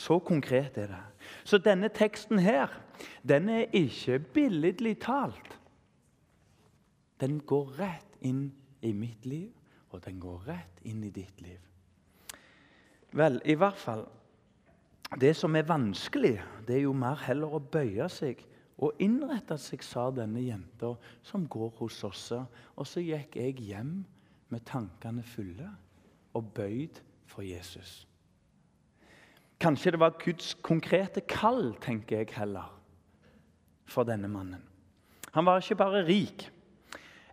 [0.05, 1.03] så konkret er det.
[1.43, 2.73] Så denne teksten her,
[3.27, 5.59] den er ikke billedlig talt.
[7.21, 8.49] Den går rett inn
[8.85, 9.51] i mitt liv,
[9.93, 11.61] og den går rett inn i ditt liv.
[13.15, 14.03] Vel, i hvert fall
[15.21, 16.35] det som er vanskelig,
[16.67, 18.41] det er jo mer heller å bøye seg
[18.83, 20.91] og innrette seg, sa denne jenta
[21.23, 22.25] som går hos oss.
[22.75, 24.01] Og så gikk jeg hjem
[24.51, 25.69] med tankene fulle
[26.35, 26.99] og bøyd
[27.31, 28.03] for Jesus.
[29.61, 32.67] Kanskje det var Guds konkrete kall, tenker jeg heller,
[33.87, 34.65] for denne mannen.
[35.31, 36.49] Han var ikke bare rik.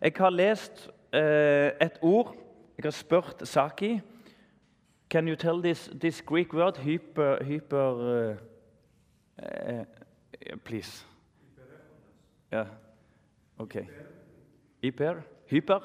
[0.02, 2.34] Jeg har lest eh, et ord
[2.76, 4.00] Jeg har spurt Saki
[5.10, 8.36] Can you tell this, this Greek word hyper, hyper uh,
[9.38, 9.84] uh,
[10.64, 11.06] Please.
[12.52, 12.64] Ja.
[13.58, 13.76] OK.
[14.82, 15.22] Hyper?
[15.46, 15.80] Hyper?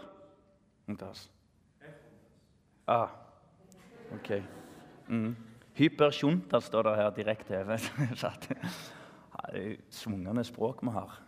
[2.87, 3.09] Ah.
[4.13, 4.43] OK.
[5.07, 5.35] Mm.
[5.73, 7.79] Hypersjunta står det her direkte
[9.89, 11.19] Svungende språk vi har.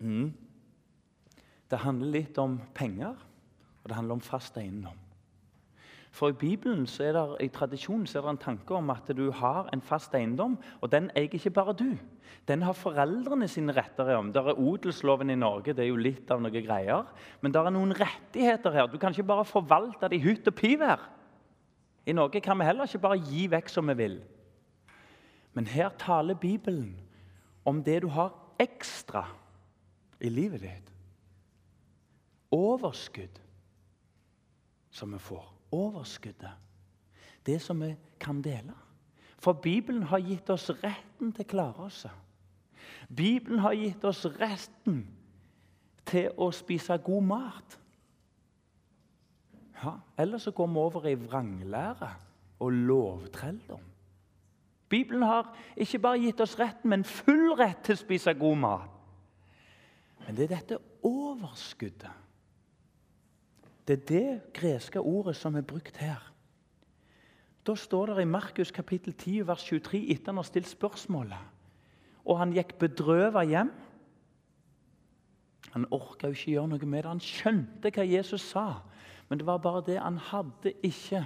[0.00, 0.32] Mm.
[1.70, 3.14] Det handler litt om penger,
[3.82, 5.00] og det handler om fast eiendom.
[6.14, 9.08] For i Bibelen så er det, i tradisjonen så er det en tanke om at
[9.18, 11.96] du har en fast eiendom, og den eier ikke bare du.
[12.46, 14.30] Den har foreldrene sine retter om.
[14.32, 17.10] Der er odelsloven i Norge, det er jo litt av noen greier.
[17.42, 18.86] Men der er noen rettigheter her.
[18.86, 21.02] Du kan ikke bare forvalte det i hytt og pivær.
[22.06, 24.18] I Norge kan vi heller ikke bare gi vekk som vi vil.
[25.54, 26.94] Men her taler Bibelen
[27.66, 29.26] om det du har ekstra
[30.22, 30.93] i livet ditt.
[32.54, 33.40] Overskudd
[34.94, 36.50] som vi får overskuddet.
[37.46, 38.72] Det som vi kan dele.
[39.38, 42.04] For Bibelen har gitt oss retten til å klare oss.
[43.08, 45.02] Bibelen har gitt oss retten
[46.06, 47.78] til å spise god mat.
[49.82, 52.10] Ja, Ellers så går vi over i vranglære
[52.60, 53.82] og lovtrelldom.
[54.88, 58.90] Bibelen har ikke bare gitt oss retten, men full rett til å spise god mat.
[60.24, 62.23] Men det er dette overskuddet
[63.88, 66.22] det er det greske ordet som er brukt her.
[67.66, 71.50] Da står det i Markus kapittel 10, vers 23, etter han har stilt spørsmålet
[72.24, 73.70] Og han gikk bedrøva hjem.
[75.74, 77.10] Han orka ikke gjøre noe med det.
[77.10, 78.80] Han skjønte hva Jesus sa,
[79.28, 81.24] men det var bare det han hadde ikke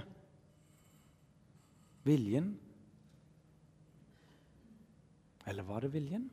[2.08, 2.56] viljen.
[5.46, 6.26] Eller var det viljen?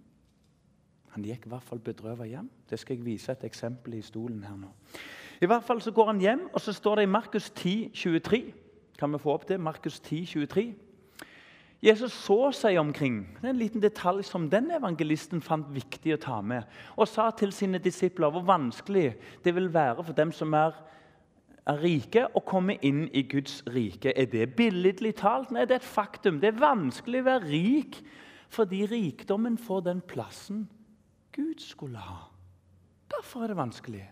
[1.13, 2.49] Han gikk i hvert fall bedrøva hjem.
[2.69, 4.71] Det skal jeg vise et eksempel i stolen her nå.
[5.41, 8.43] I hvert fall så går han hjem, og så står det i Markus 10, 23.
[8.99, 9.59] Kan vi få opp det?
[9.59, 10.73] Markus 10, 23.
[11.85, 13.19] Jesus så seg omkring.
[13.41, 16.63] Det er en liten detalj som den evangelisten fant viktig å ta med.
[16.97, 19.11] Og sa til sine disipler hvor vanskelig
[19.45, 20.73] det vil være for dem som er,
[21.67, 24.15] er rike, å komme inn i Guds rike.
[24.15, 25.51] Er det billedlig talt?
[25.51, 26.39] Nei, det er et faktum.
[26.41, 27.99] Det er vanskelig å være rik
[28.55, 30.65] fordi rikdommen får den plassen
[31.35, 32.29] Gud skulle ha.
[33.11, 34.05] Derfor er det vanskelig.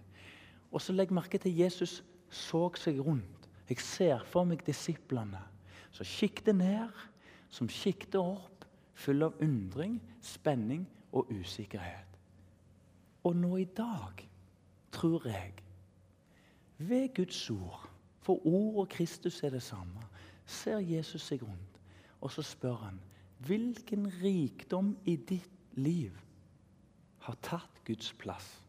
[0.74, 2.02] Og så Legg merke til Jesus
[2.34, 3.50] så seg rundt.
[3.70, 5.42] Jeg ser for meg disiplene
[5.94, 6.90] som kikket ned,
[7.54, 8.66] som kikket opp,
[8.98, 12.18] full av undring, spenning og usikkerhet.
[13.24, 14.26] Og nå i dag
[14.94, 15.54] tror jeg,
[16.78, 17.86] ved Guds ord,
[18.26, 20.02] for ord og Kristus er det samme,
[20.46, 21.80] ser Jesus seg rundt,
[22.22, 23.00] og så spør han
[23.46, 26.18] hvilken rikdom i ditt liv
[27.24, 28.63] har tatt Guds plass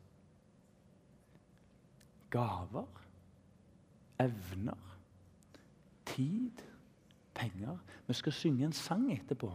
[2.34, 2.88] gaver,
[4.18, 4.96] evner,
[6.06, 6.62] tid,
[7.34, 7.78] penger.
[8.06, 9.52] Vi skal synge en sang etterpå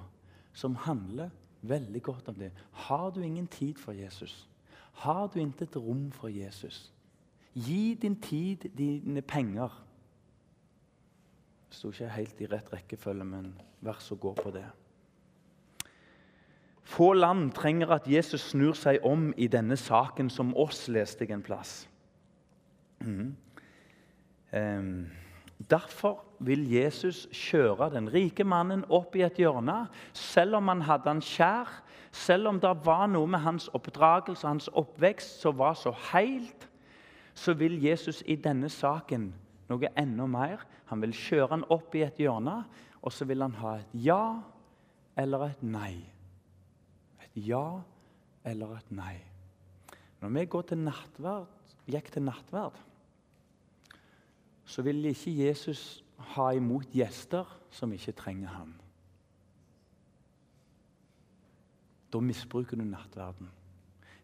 [0.54, 1.30] som handler
[1.62, 2.52] veldig godt om det.
[2.72, 4.48] Har du ingen tid for Jesus?
[4.94, 6.94] Har du intet rom for Jesus?
[7.54, 9.86] Gi din tid, dine penger.
[11.70, 14.66] Det sto ikke helt i rett rekkefølge, men verset går på det.
[16.84, 21.36] Få land trenger at Jesus snur seg om i denne saken som oss, leste jeg
[21.36, 21.90] en plass.
[23.00, 23.36] Mm.
[24.54, 25.08] Um,
[25.70, 31.12] derfor vil Jesus kjøre den rike mannen opp i et hjørne, selv om han hadde
[31.12, 31.70] han kjær,
[32.12, 36.66] selv om det var noe med hans oppdragelse hans oppvekst som var så helt,
[37.38, 39.30] så vil Jesus i denne saken
[39.70, 40.66] noe enda mer.
[40.90, 42.64] Han vil kjøre han opp i et hjørne,
[43.00, 44.24] og så vil han ha et ja
[45.20, 45.94] eller et nei.
[47.24, 47.80] Et ja
[48.48, 49.16] eller et nei.
[50.20, 51.48] Når vi går til nattverd,
[51.90, 52.76] gikk til nattverd,
[54.70, 58.76] så vil ikke Jesus ha imot gjester som ikke trenger ham.
[62.14, 63.50] Da misbruker du nattverden.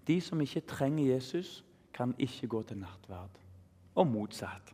[0.08, 3.42] De som ikke trenger Jesus, kan ikke gå til nattverd.
[3.96, 4.74] Og motsatt.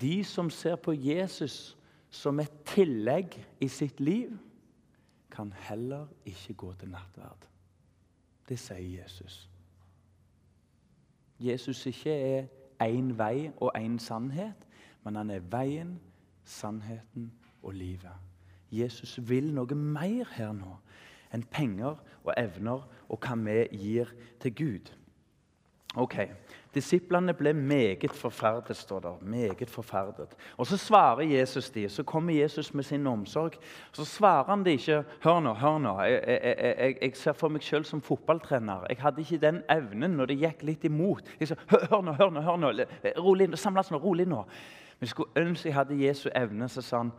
[0.00, 1.76] De som ser på Jesus
[2.10, 4.38] som et tillegg i sitt liv,
[5.30, 7.46] kan heller ikke gå til nattverd.
[8.48, 9.44] Det sier Jesus.
[11.38, 12.48] Jesus ikke er
[12.82, 14.66] én vei og én sannhet,
[15.04, 16.00] men han er veien,
[16.44, 18.16] sannheten og livet.
[18.72, 20.76] Jesus vil noe mer her nå
[21.34, 24.10] enn penger og evner og hva vi gir
[24.42, 24.90] til Gud.
[25.98, 26.14] Ok,
[26.74, 29.10] Disiplene ble meget forferdet, står det.
[29.22, 30.36] Meget forferdet.
[30.56, 33.52] Og Så svarer Jesus de, så kommer Jesus med sin omsorg.
[33.92, 36.00] Så svarer han de ikke Hør nå, hør nå.
[36.02, 38.86] Jeg, jeg, jeg, jeg ser for meg selv som fotballtrener.
[38.88, 41.26] Jeg hadde ikke den evnen når det gikk litt imot.
[41.40, 42.70] Jeg sa, hør, hør nå, hør nå, hør nå.
[43.18, 44.44] Rolig nå, samles nå, rolig nå.
[45.00, 46.68] Men jeg skulle ønske jeg hadde Jesu evne.
[46.68, 47.10] Så sa han,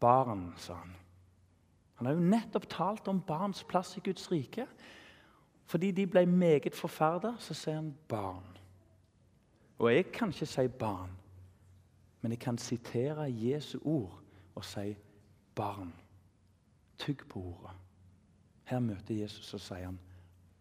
[0.00, 0.94] barn, sa han.
[1.98, 4.68] Han har jo nettopp talt om barns plass i Guds rike.
[5.68, 8.46] Fordi de ble meget forferda, så sier han barn.
[9.78, 11.10] Og jeg kan ikke si barn,
[12.20, 14.22] men jeg kan sitere Jesu ord
[14.54, 14.96] og si
[15.54, 15.92] barn.
[16.98, 17.76] Tygg på ordet.
[18.64, 20.00] Her møter Jesus og sier han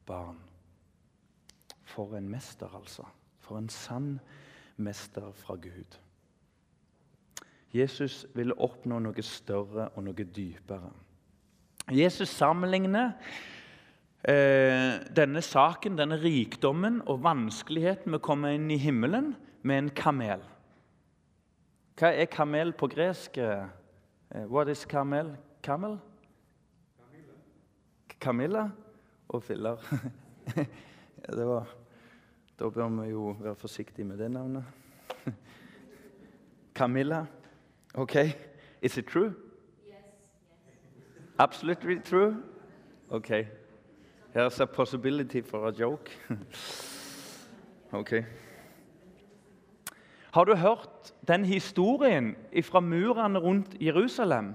[0.06, 0.38] barn.
[1.88, 3.08] For en mester, altså.
[3.40, 4.20] For en sann
[4.78, 5.98] mester fra Gud.
[7.74, 10.92] Jesus ville oppnå noe større og noe dypere.
[11.92, 13.14] Jesus sammenligner
[14.28, 19.30] denne saken, denne rikdommen og vanskeligheten med å komme inn i himmelen,
[19.64, 20.44] med en kamel.
[21.98, 23.38] Hva er kamel på gresk?
[23.38, 25.32] Eh, what is kamel?
[25.64, 25.98] Kamel?
[28.20, 28.70] Kamilla
[29.30, 29.82] og filler.
[31.28, 31.68] var,
[32.60, 34.64] da bør vi jo være forsiktige med det navnet.
[36.76, 37.26] Camilla.
[37.94, 38.16] OK.
[38.82, 39.34] Is it true?
[39.88, 39.96] Yes.
[41.40, 42.44] Absolutely true?
[43.10, 43.32] OK.
[44.38, 46.12] Here's a possibility for a joke.
[47.92, 48.24] ok.
[50.32, 54.54] Har du hørt den historien fra murene rundt Jerusalem?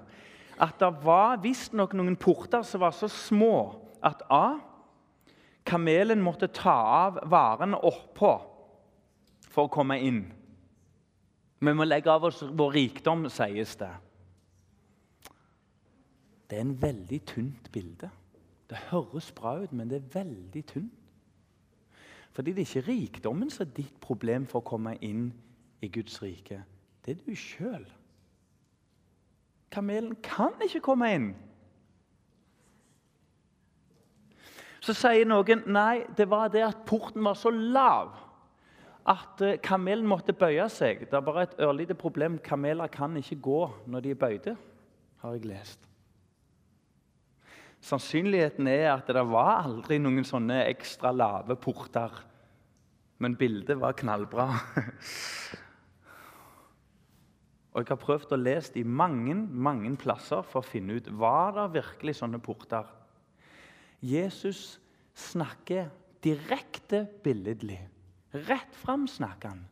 [0.61, 3.75] At det var visstnok noen porter som var så små
[4.07, 4.61] at A.
[5.66, 8.33] Kamelen måtte ta av varene oppå
[9.51, 10.25] for å komme inn.
[11.59, 13.90] Vi må legge av oss vår rikdom, sies det.
[16.47, 18.14] Det er en veldig tynt bilde.
[18.73, 20.99] Det høres bra ut, men det er veldig tynt.
[22.33, 25.27] Fordi det er ikke rikdommen som er ditt problem for å komme inn
[25.85, 26.63] i Guds rike.
[27.05, 27.85] Det er du sjøl.
[29.73, 31.29] Kamelen kan ikke komme inn.
[34.81, 38.17] Så sier noen nei, det var det at porten var så lav
[39.13, 41.05] at eh, kamelen måtte bøye seg.
[41.11, 42.41] Det er bare et ørlite problem.
[42.41, 44.57] Kameler kan ikke gå når de er bøyde,
[45.21, 45.92] har jeg lest.
[47.83, 52.14] Sannsynligheten er at det var aldri noen sånne ekstra lave porter.
[53.23, 54.49] Men bildet var knallbra.
[57.73, 61.55] Og Jeg har prøvd å lese i mange mange plasser for å finne ut var
[61.57, 62.85] det virkelig sånne porter.
[64.05, 64.79] Jesus
[65.16, 65.88] snakker
[66.23, 67.81] direkte billedlig.
[68.33, 69.64] Rett fram snakker han.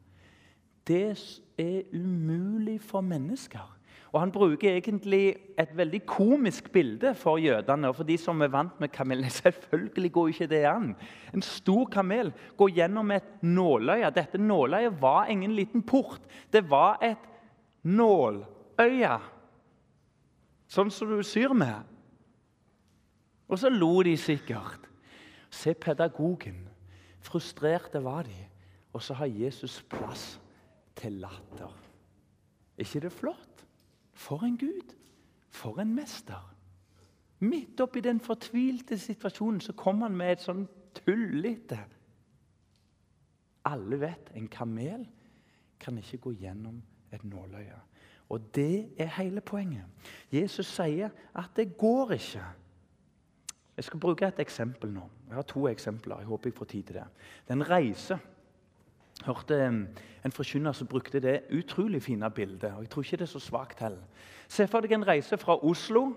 [0.89, 1.13] Det
[1.61, 3.69] er umulig for mennesker.
[4.13, 7.89] Og Han bruker egentlig et veldig komisk bilde for jødene.
[7.89, 10.97] og For de som er vant med kamelene, Selvfølgelig går ikke det an.
[11.35, 14.11] En stor kamel går gjennom et nåløye.
[14.11, 16.21] Dette nåløyet var ingen liten port.
[16.53, 17.29] Det var et
[17.83, 19.19] nåløye.
[20.71, 21.87] Sånn som du syr med.
[23.51, 24.87] Og så lo de sikkert.
[25.51, 26.69] Se pedagogen.
[27.21, 28.47] Frustrerte var de.
[28.93, 30.41] Og så har Jesus plass
[30.99, 31.75] til latter.
[32.79, 33.50] Er ikke det flott?
[34.21, 34.95] For en Gud!
[35.51, 36.47] For en mester!
[37.41, 40.67] Midt oppi den fortvilte situasjonen så kom han med et sånn
[40.99, 41.79] tullete
[43.71, 45.07] Alle vet en kamel
[45.81, 47.79] kan ikke gå gjennom et nåløye.
[48.31, 49.89] Og det er hele poenget.
[50.33, 52.45] Jesus sier at det går ikke.
[53.77, 55.07] Jeg skal bruke et eksempel nå.
[55.29, 56.21] Jeg har to eksempler.
[56.21, 57.07] Jeg håper jeg får tid til det.
[57.47, 58.21] Det er en reise
[59.27, 59.59] hørte
[60.25, 62.73] en forkynner som brukte det utrolig fine bildet.
[62.75, 64.05] og jeg tror ikke det er så svagt heller.
[64.49, 66.11] Se for deg en reise fra Oslo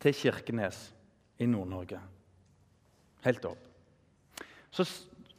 [0.00, 0.94] til Kirkenes
[1.38, 2.00] i Nord-Norge.
[3.24, 3.68] Helt opp.
[4.70, 4.84] Så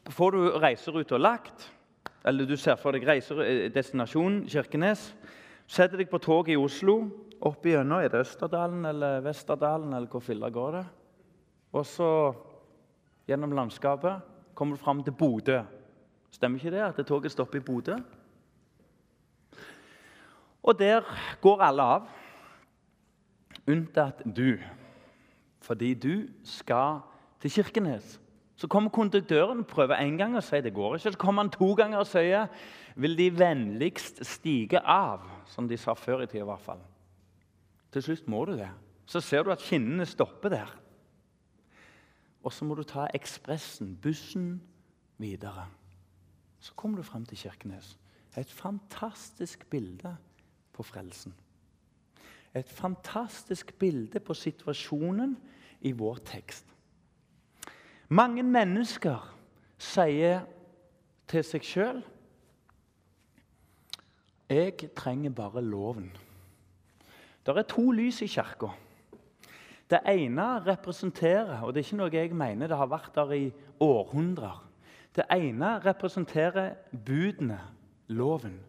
[0.09, 1.71] får du reiseruta lagt,
[2.25, 5.11] eller du ser for deg reisedestinasjonen Kirkenes.
[5.67, 6.97] Setter deg på toget i Oslo.
[7.41, 10.85] Opp igjennom er det Østerdalen eller Vesterdalen, eller hvor filla går det?
[11.73, 12.09] Og så
[13.29, 15.61] gjennom landskapet kommer du fram til Bodø.
[16.31, 17.97] Stemmer ikke det at toget stopper i Bodø?
[20.63, 21.01] Og der
[21.41, 22.09] går alle av,
[23.67, 24.57] unntatt du.
[25.61, 27.01] Fordi du skal
[27.41, 28.19] til Kirkenes.
[28.55, 31.11] Så kommer konduktøren og prøver én gang og sier det går ikke.
[31.11, 32.47] Så kommer han to ganger og sier
[32.95, 35.25] vil de vennligst stige av.
[35.49, 36.83] Som de sa før i tida, i hvert fall.
[37.91, 38.69] Til slutt må du det.
[39.05, 40.69] Så ser du at skinnene stopper der.
[42.43, 44.61] Og så må du ta ekspressen, bussen,
[45.17, 45.65] videre.
[46.61, 47.97] Så kommer du frem til Kirkenes.
[48.37, 50.15] Et fantastisk bilde
[50.73, 51.33] på frelsen.
[52.55, 55.37] Et fantastisk bilde på situasjonen
[55.81, 56.65] i vår tekst.
[58.09, 59.23] Mange mennesker
[59.79, 60.43] sier
[61.31, 62.01] til seg sjøl
[64.51, 66.09] Jeg trenger bare loven.
[67.45, 68.67] Det er to lys i kirka.
[69.89, 73.53] Det ene representerer Og det er ikke noe jeg mener, det har vært der i
[73.79, 74.59] århundrer.
[75.15, 77.59] Det ene representerer budene,
[78.07, 78.59] loven,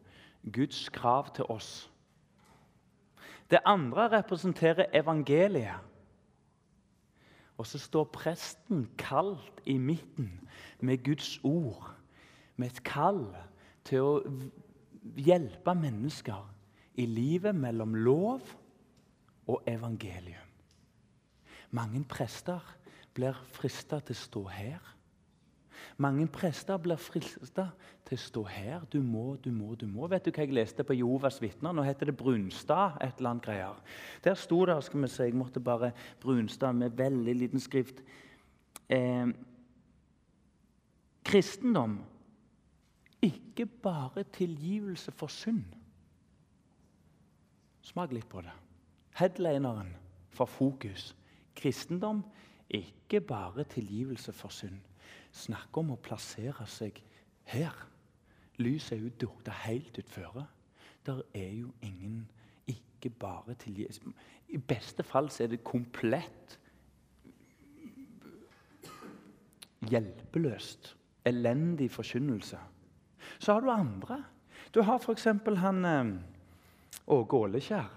[0.52, 1.90] Guds krav til oss.
[3.50, 5.78] Det andre representerer evangeliet.
[7.56, 10.48] Og så står presten kaldt i midten
[10.80, 11.94] med Guds ord,
[12.56, 13.26] med et kall
[13.84, 14.14] til å
[15.16, 16.42] hjelpe mennesker
[16.98, 18.42] i livet mellom lov
[19.46, 20.48] og evangelium.
[21.70, 22.60] Mange prester
[23.14, 24.92] blir frista til å stå her
[26.02, 28.84] mange prester blir fristet til å stå her.
[28.90, 30.08] Du må, du må, du må.
[30.10, 31.74] Vet du hva jeg leste på Jovas vitner?
[31.74, 32.98] Nå heter det Brunstad.
[33.00, 33.82] et eller annet greier.
[34.24, 38.02] Der sto det skal vi si, Jeg måtte bare Brunstad med veldig liten skrift.
[38.88, 39.28] Eh,
[41.24, 42.00] kristendom
[43.22, 45.64] ikke bare tilgivelse for synd.
[47.82, 48.52] Smak litt på det.
[49.14, 49.94] Headlineren
[50.30, 51.14] for Fokus.
[51.54, 52.24] Kristendom
[52.70, 54.80] ikke bare tilgivelse for synd.
[55.32, 57.00] Snakk om å plassere seg
[57.48, 57.74] her.
[58.60, 60.44] Lyset er jo dukta helt utføre.
[61.06, 62.26] Der er jo ingen
[62.70, 64.12] ikke bare tilgivelse
[64.54, 66.58] I beste fall så er det komplett
[69.90, 70.92] hjelpeløst.
[71.24, 72.58] Elendig forkynnelse.
[73.38, 74.22] Så har du andre.
[74.74, 75.26] Du har f.eks.
[75.56, 76.12] han eh,
[77.06, 77.90] Åge Ålekjær.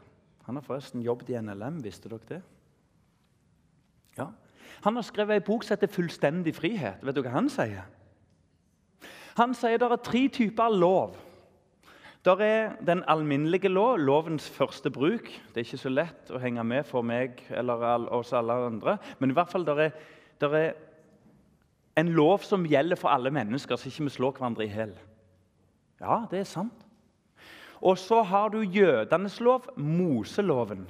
[0.46, 2.42] Han har forresten jobbet i NLM, visste dere det?
[4.18, 4.30] Ja,
[4.84, 7.06] han har skrevet ei bok som heter 'Fullstendig frihet'.
[7.06, 7.86] Vet du hva han sier?
[9.38, 11.16] Han sier det er tre typer lov.
[12.26, 15.24] Der er den alminnelige lov, lovens første bruk.
[15.24, 18.98] Det er ikke så lett å henge med for meg eller oss alle andre.
[19.20, 19.92] Men i hvert fall der er,
[20.42, 20.72] der er
[21.96, 24.96] en lov som gjelder for alle mennesker, så ikke vi slår hverandre i hjel.
[26.02, 26.82] Ja, det er sant.
[27.82, 30.88] Og så har du jødenes lov, Moseloven.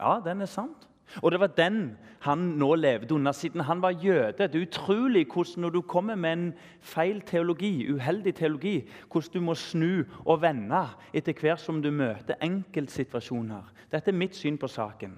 [0.00, 0.88] Ja, den er sant.
[1.22, 4.32] Og det var den han nå levde under, siden han var jøde.
[4.38, 9.40] Det er utrolig hvordan når du kommer med en feil teologi, uheldig teologi, hvordan du
[9.40, 10.82] må snu og vende
[11.14, 13.72] etter hvert som du møter enkeltsituasjoner.
[13.92, 15.14] Dette er mitt syn på saken.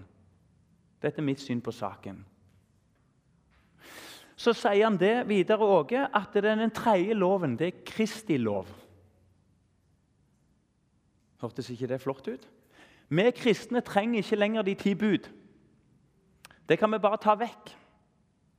[1.03, 2.21] Dette er mitt syn på saken.
[4.39, 8.69] Så sier han det videre òg, at den tredje loven det er Kristi lov.
[11.43, 12.49] Hørtes ikke det flott ut?
[13.09, 15.29] Vi kristne trenger ikke lenger de ti bud.
[16.69, 17.73] Det kan vi bare ta vekk.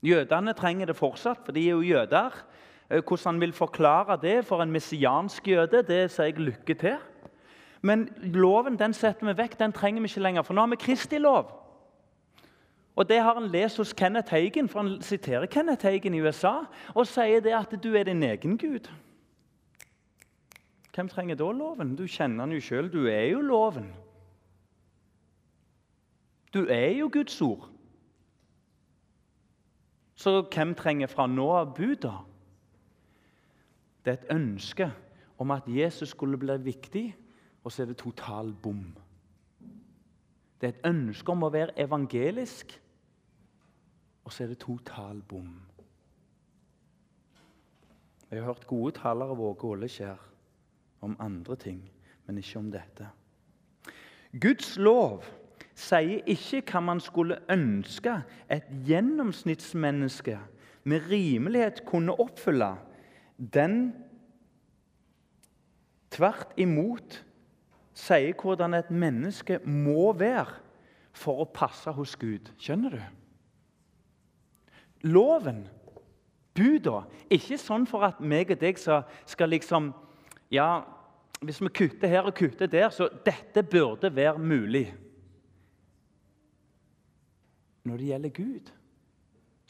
[0.02, 2.36] Jødene trenger det fortsatt, for de er jo jøder.
[2.90, 6.98] Eh, hvordan han vil forklare det for en messiansk jøde, det sier jeg lykke til.
[7.82, 9.60] Men loven den setter vi vekk.
[9.60, 11.52] Den trenger vi ikke lenger, for nå har vi Kristi lov.
[12.96, 16.66] Og Det har han lest hos Kenneth Hagen, for han siterer Kenneth Hagen i USA
[16.96, 18.90] og sier det at du er din egen gud.
[20.96, 21.96] Hvem trenger da loven?
[21.96, 22.90] Du kjenner den jo sjøl.
[22.92, 23.94] Du er jo loven.
[26.54, 27.70] Du er jo Guds ord.
[30.20, 32.18] Så hvem trenger fra nå av buda?
[34.04, 34.90] Det er et ønske
[35.40, 37.06] om at Jesus skulle bli viktig,
[37.64, 38.84] og så er det total bom.
[40.60, 42.76] Det er et ønske om å være evangelisk,
[44.26, 45.54] og så er det total bom.
[48.30, 50.28] Jeg har hørt gode talere av Åge Ålekjær
[51.08, 51.80] om andre ting,
[52.28, 53.08] men ikke om dette.
[54.36, 55.24] Guds lov
[55.80, 58.20] sier ikke hva man skulle ønske
[58.52, 60.38] et gjennomsnittsmenneske
[60.90, 62.74] med rimelighet kunne oppfylle.
[63.40, 63.94] Den
[66.12, 67.22] tvert imot
[68.00, 70.60] sier hvordan et menneske må være
[71.16, 72.52] for å passe hos Gud.
[72.60, 73.02] Skjønner du?
[75.10, 75.64] Loven,
[76.56, 79.94] buda, ikke sånn for at meg og deg skal liksom
[80.50, 80.82] Ja,
[81.46, 84.88] hvis vi kutter her og kutter der, så dette burde være mulig.
[87.90, 88.72] Når det gjelder Gud,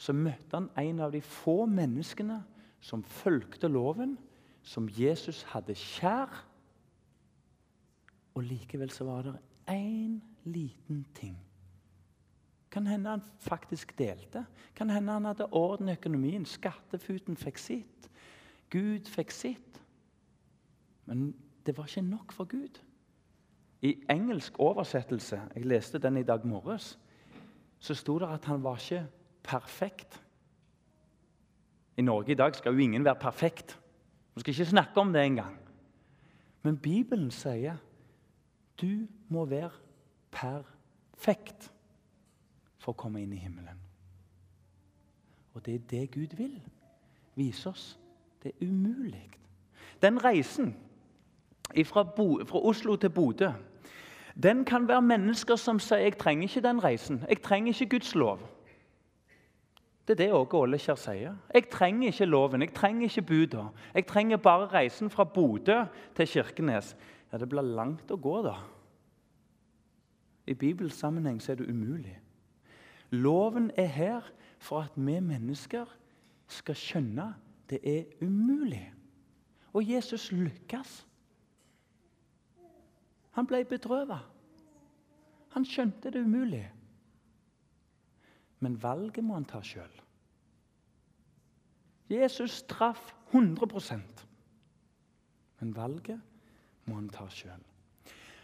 [0.00, 2.42] så møtte han en av de få menneskene
[2.84, 4.18] som fulgte loven,
[4.62, 6.42] som Jesus hadde kjær.
[8.36, 9.38] Og likevel så var det
[9.72, 11.38] én liten ting.
[12.70, 14.44] Kan hende han faktisk delte.
[14.76, 16.44] Kan hende han hadde orden i økonomien.
[16.46, 18.10] Skattefuten fikk sitt.
[18.70, 19.80] Gud fikk sitt.
[21.08, 21.32] Men
[21.66, 22.80] det var ikke nok for Gud.
[23.82, 26.98] I engelsk oversettelse Jeg leste den i dag morges
[27.80, 29.06] så sto det at han var ikke
[29.42, 30.20] perfekt.
[31.96, 33.80] I Norge i dag skal jo ingen være perfekt.
[34.34, 35.58] Vi skal ikke snakke om det engang.
[36.62, 37.76] Men Bibelen sier
[38.80, 39.70] Du må være
[40.32, 41.72] perfekt
[42.78, 43.76] for å komme inn i himmelen.
[45.52, 46.54] Og det er det Gud vil
[47.36, 47.98] vise oss.
[48.42, 49.28] Det er umulig.
[50.02, 50.72] Den reisen
[51.84, 52.06] fra,
[52.48, 53.50] fra Oslo til Bodø
[54.42, 57.24] den kan være mennesker som sier jeg trenger ikke den reisen.
[57.28, 58.40] Jeg trenger ikke Guds lov.
[60.08, 61.36] Det er det Åge Ålekjær sier.
[61.54, 63.64] Jeg trenger ikke loven, jeg trenger ikke buda.
[63.94, 65.84] Jeg trenger bare reisen fra Bodø
[66.16, 66.96] til Kirkenes.
[67.32, 68.56] Ja, Det blir langt å gå, da.
[70.46, 72.18] I Bibels sammenheng er det umulig.
[73.10, 75.86] Loven er her for at vi mennesker
[76.48, 77.34] skal skjønne
[77.70, 78.92] det er umulig.
[79.72, 81.06] Og Jesus lykkes.
[83.36, 84.26] Han ble bedrøvet.
[85.54, 86.64] Han skjønte det umulig.
[88.60, 89.92] Men valget må han ta sjøl.
[92.10, 94.24] Jesus traff 100%
[95.60, 96.20] Men valget
[96.84, 97.60] må han ta sjøl.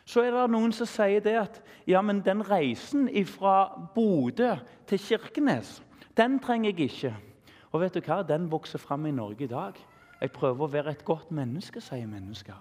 [0.07, 1.57] Så er det noen som sier det at
[1.89, 4.53] ja, men den reisen fra Bodø
[4.87, 5.81] til Kirkenes,
[6.17, 7.15] den trenger jeg ikke.
[7.73, 8.23] Og vet du hva?
[8.23, 9.75] Den vokser fram i Norge i dag.
[10.21, 12.57] Jeg prøver å være et godt menneske, sier mennesker.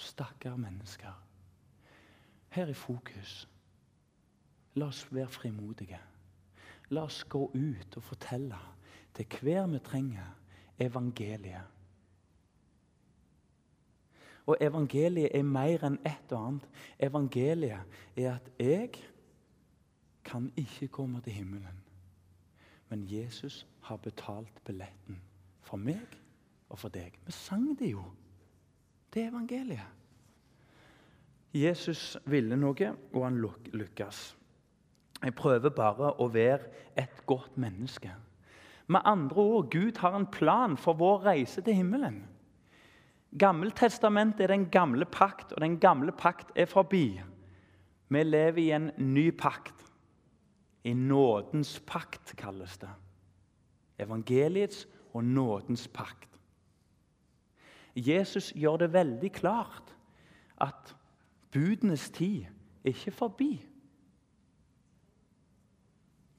[0.00, 1.12] Stakkar mennesker.
[2.48, 3.48] Her er fokus.
[4.74, 5.98] La oss være frimodige.
[6.88, 8.58] La oss gå ut og fortelle
[9.14, 10.30] til hver vi trenger,
[10.78, 11.66] evangeliet.
[14.46, 16.64] Og evangeliet er mer enn ett og annet.
[16.98, 18.96] Evangeliet er at jeg
[20.24, 21.84] kan ikke komme til himmelen.
[22.88, 25.20] Men Jesus har betalt billetten
[25.62, 26.18] for meg
[26.68, 27.20] og for deg.
[27.26, 28.02] Vi sang det jo.
[29.10, 29.96] Det er evangeliet.
[31.54, 33.40] Jesus ville noe, og han
[33.74, 34.20] lykkes.
[35.20, 38.12] Jeg prøver bare å være et godt menneske.
[38.90, 42.22] Med andre ord, Gud har en plan for vår reise til himmelen.
[43.38, 47.20] Gammeltestamentet er den gamle pakt, og den gamle pakt er forbi.
[48.10, 49.74] Vi lever i en ny pakt.
[50.84, 52.90] I nådens pakt, kalles det.
[53.98, 56.29] Evangeliets og nådens pakt.
[57.96, 59.94] Jesus gjør det veldig klart
[60.60, 60.94] at
[61.52, 62.46] budenes tid
[62.84, 63.52] er ikke forbi.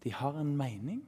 [0.04, 1.04] De har en mening,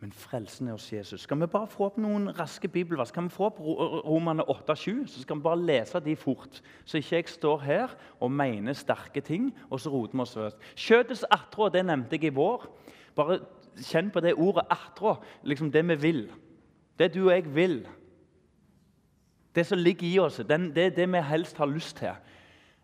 [0.00, 1.20] men frelsen er hos Jesus.
[1.20, 3.12] Skal vi bare få opp noen raske bibelvers?
[3.14, 5.06] Kan vi få opp Romane 8-7?
[5.08, 9.22] Så skal vi bare lese de fort, så ikke jeg står her og mener sterke
[9.24, 10.66] ting, og så roter vi oss først.
[10.76, 12.66] Kjøtets attrå, det nevnte jeg i vår.
[13.14, 13.38] Bare
[13.80, 16.24] kjenn på det ordet attrå, liksom det vi vil.
[16.98, 17.78] Det du og jeg vil.
[19.54, 22.14] Det som ligger i oss, den, det, det vi helst har lyst til,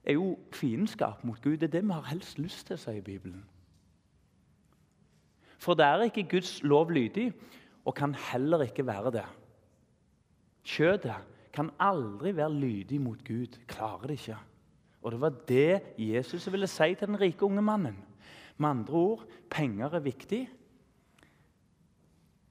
[0.04, 1.56] er jo fiendskap mot Gud.
[1.56, 3.42] Det er det vi har helst lyst til, sier Bibelen.
[5.60, 7.32] For det er ikke Guds lov lydig,
[7.84, 9.26] og kan heller ikke være det.
[10.64, 11.16] Kjødet
[11.52, 13.58] kan aldri være lydig mot Gud.
[13.66, 14.38] Klarer det ikke.
[15.02, 17.96] Og det var det Jesus ville si til den rike unge mannen.
[18.58, 20.48] Med andre ord penger er viktig,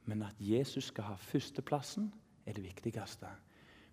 [0.06, 2.14] men at Jesus skal ha førsteplassen,
[2.46, 3.30] er det viktigste.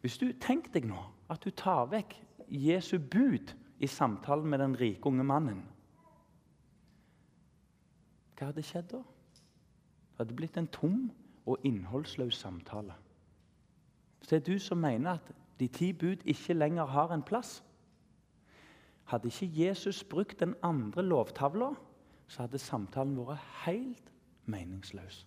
[0.06, 1.00] Hvis du Tenk deg nå
[1.34, 2.12] at du tar vekk
[2.46, 3.50] Jesu bud
[3.82, 5.64] i samtalen med den rike unge mannen.
[8.38, 9.00] Hva hadde skjedd da?
[9.02, 11.10] Det hadde blitt en tom
[11.42, 12.94] og innholdsløs samtale.
[14.22, 17.64] Så det er du som mener at de ti bud ikke lenger har en plass.
[19.10, 21.72] Hadde ikke Jesus brukt den andre lovtavla,
[22.28, 24.14] så hadde samtalen vært helt
[24.46, 25.24] meningsløs.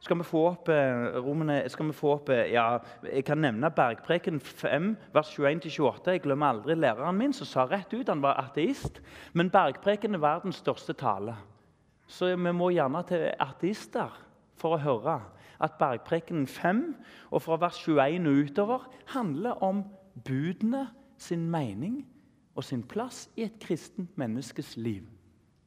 [0.00, 3.68] Skal vi få opp eh, romene, skal vi få opp, eh, ja, Jeg kan nevne
[3.70, 6.14] Bergpreken 5, vers 21-28.
[6.14, 9.02] Jeg glemmer aldri læreren min som sa rett ut han var ateist.
[9.36, 11.36] Men Bergpreken er verdens største tale.
[12.08, 14.16] Så vi må gjerne til ateister
[14.56, 15.18] for å høre
[15.60, 16.80] at Bergpreken 5
[17.30, 19.84] og fra vers 21 og utover handler om
[20.24, 20.86] budene
[21.20, 22.00] sin mening
[22.56, 25.04] og sin plass i et kristent menneskes liv.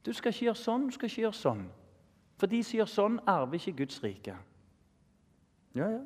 [0.06, 1.64] Du skal ikke gjøre sånn, du skal ikke gjøre sånn.
[2.44, 4.34] For de som gjør sånn, arver ikke Guds rike.
[5.80, 6.02] Ja, ja.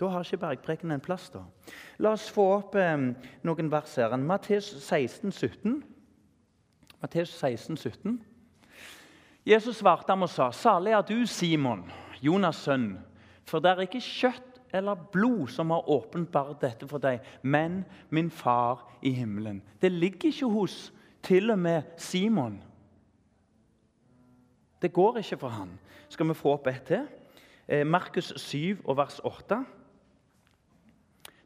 [0.00, 1.26] Da har ikke bergpreken en plass.
[1.28, 1.42] da.
[2.00, 3.02] La oss få opp eh,
[3.44, 4.16] noen vers her.
[4.16, 5.76] Matteus 16, 17.
[7.04, 8.16] Matteus 16, 17.
[9.44, 11.84] Jesus svarte ham og sa, 'Salig er du, Simon,
[12.24, 12.98] Jonas' sønn,
[13.44, 18.30] for det er ikke kjøtt eller blod som har åpenbart dette for deg, men min
[18.30, 22.62] far i himmelen.' Det ligger ikke hos til og med Simon.
[24.84, 25.70] Det går ikke for han.
[26.12, 27.06] Skal vi få opp et til?
[27.68, 29.62] Eh, Markus 7 og vers 8.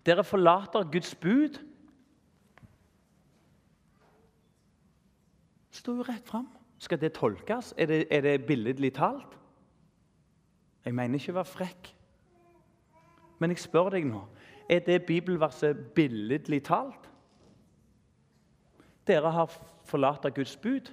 [0.06, 1.60] Dere forlater Guds bud.
[5.70, 6.48] Står jo rett fram.
[6.78, 7.74] Skal det tolkes?
[7.78, 9.38] Er det, er det billedlig talt?
[10.84, 11.94] Jeg mener ikke å være frekk.
[13.38, 14.24] Men jeg spør deg nå
[14.68, 17.06] er det bibelverset billedlig talt?
[19.06, 19.54] Dere har
[19.86, 20.90] forlatt Guds bud.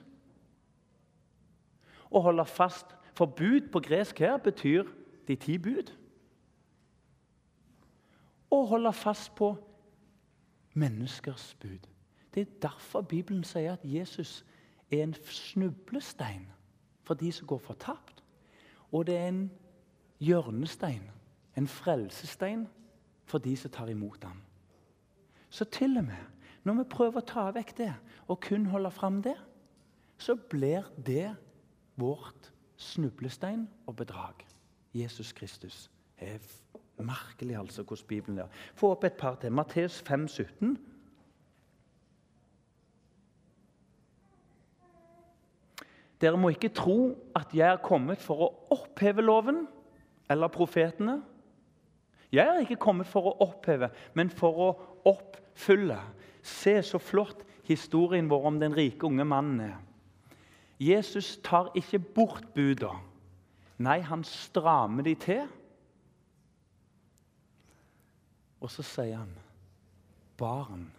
[2.16, 4.90] Å holde fast For bud på gresk her betyr
[5.28, 5.88] de ti bud.
[8.52, 9.54] Å holde fast på
[10.76, 11.88] menneskers bud.
[12.36, 14.42] Det er derfor Bibelen sier at Jesus
[14.92, 16.50] er en snublestein
[17.08, 18.20] for de som går fortapt.
[18.92, 19.46] Og det er en
[20.20, 21.08] hjørnestein,
[21.56, 22.68] en frelsestein,
[23.26, 24.42] for de som tar imot ham.
[25.50, 26.36] Så til og med
[26.66, 27.94] når vi prøver å ta vekk det
[28.28, 29.36] og kun holde fram det,
[30.18, 31.36] så blir det
[31.96, 34.46] vårt snublestein og bedrag.
[34.96, 38.48] Jesus Kristus Det er merkelig altså hvordan Bibelen er.
[38.76, 39.52] Få opp et par til.
[39.52, 40.78] Matteus 5, 17.
[46.22, 49.66] Dere må ikke tro at jeg er kommet for å oppheve loven
[50.32, 51.20] eller profetene.
[52.32, 54.70] Jeg er ikke kommet for å oppheve, men for å
[55.12, 56.00] oppfylle.
[56.42, 59.76] Se så flott historien vår om den rike unge mannen er.
[60.80, 62.92] Jesus tar ikke bort buda.
[63.78, 65.48] Nei, han strammer de til.
[68.60, 69.34] Og så sier han,
[70.38, 70.92] 'Barn,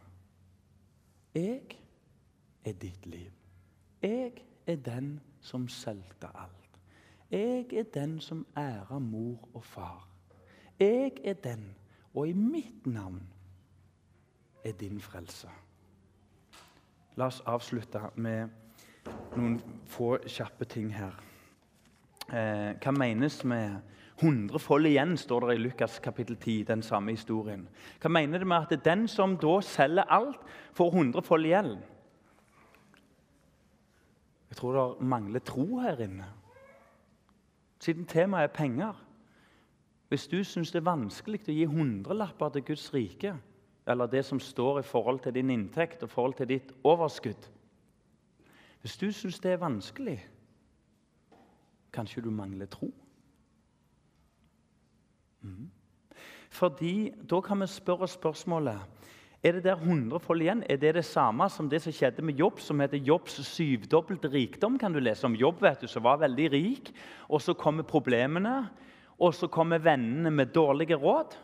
[1.34, 1.78] jeg
[2.64, 3.32] er ditt liv.
[4.02, 4.32] Jeg
[4.66, 6.80] er den som solgte alt.
[7.30, 10.08] Jeg er den som ærer mor og far.
[10.78, 11.74] Jeg er den,
[12.14, 13.22] og i mitt navn
[14.64, 15.48] er din frelse.
[17.16, 18.48] La oss avslutte med
[19.36, 19.58] noen
[19.90, 21.14] få kjappe ting her.
[22.26, 23.76] Eh, hva menes med
[24.20, 27.66] hundrefold igjen, står det i Lukas kapittel 10, den samme historien.
[28.00, 30.40] Hva mener det med at det er den som da selger alt,
[30.74, 31.76] får hundrefold gjeld?
[34.50, 36.30] Jeg tror det mangler tro her inne.
[37.82, 39.02] Siden temaet er penger.
[40.08, 43.34] Hvis du syns det er vanskelig å gi hundrelapper til Guds rike,
[43.86, 47.50] eller det som står i forhold til din inntekt og forhold til ditt overskudd
[48.80, 50.18] Hvis du syns det er vanskelig,
[51.92, 52.92] kanskje du mangler tro?
[55.40, 55.70] Mm.
[56.50, 58.80] Fordi Da kan vi spørre spørsmålet
[59.46, 60.64] er det der hundrefold igjen?
[60.66, 64.78] Er det det samme som det som skjedde med Jobb, som heter Jobbs syvdobbelte rikdom?
[64.78, 66.90] kan du lese om Jobb, vet du, som var veldig rik.
[67.28, 68.68] Og så kommer problemene,
[69.18, 71.36] og så kommer vennene med dårlige råd.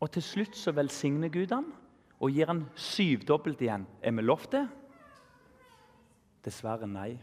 [0.00, 1.72] Og til slutt så velsigner Gud ham
[2.20, 3.86] og gir han syvdobbelt igjen.
[4.02, 4.68] Er vi lovt det?
[6.44, 7.18] Dessverre nei.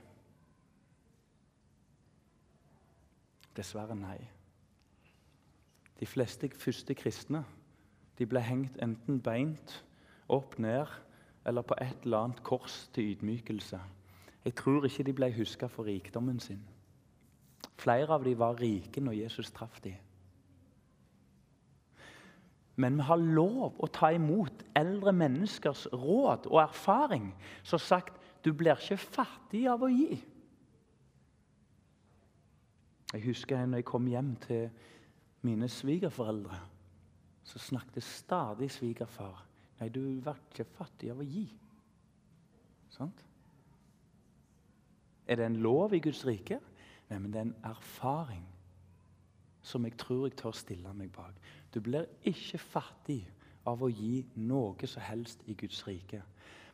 [3.55, 4.19] Dessverre nei.
[5.99, 7.43] De fleste første kristne
[8.17, 9.75] de ble hengt enten beint
[10.31, 10.89] opp ned
[11.45, 13.79] eller på et eller annet kors til ydmykelse.
[14.45, 16.61] Jeg tror ikke de ble huska for rikdommen sin.
[17.81, 19.97] Flere av dem var rike når Jesus traff dem.
[22.75, 27.29] Men vi har lov å ta imot eldre menneskers råd og erfaring
[27.63, 30.17] som sagt du blir ikke fattig av å gi.
[33.11, 34.69] Jeg husker når jeg kom hjem til
[35.45, 36.59] mine svigerforeldre,
[37.43, 39.47] så snakket stadig svigerfar
[39.81, 41.47] Nei, du blir ikke fattig av å gi.
[42.93, 43.23] Sant?
[45.25, 46.59] Er det en lov i Guds rike?
[47.09, 48.43] Nei, men det er en erfaring
[49.65, 51.33] som jeg tror jeg tør stille meg bak.
[51.73, 53.23] Du blir ikke fattig
[53.65, 56.21] av å gi noe som helst i Guds rike.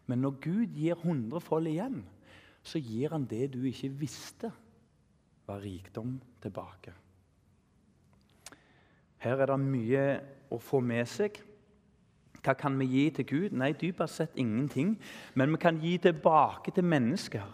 [0.08, 2.02] Men når Gud gir hundrefold igjen,
[2.64, 4.52] så gir han det du ikke visste
[5.48, 6.94] var rikdom tilbake.
[9.18, 10.08] Her er det mye
[10.54, 11.40] å få med seg.
[12.44, 13.56] Hva kan vi gi til Gud?
[13.58, 14.94] Nei, dypest sett ingenting.
[15.36, 17.48] Men vi kan gi tilbake til mennesker.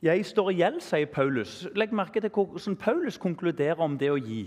[0.00, 1.66] Jeg står i gjeld, sier Paulus.
[1.76, 4.46] Legg merke til hvordan Paulus konkluderer om det å gi.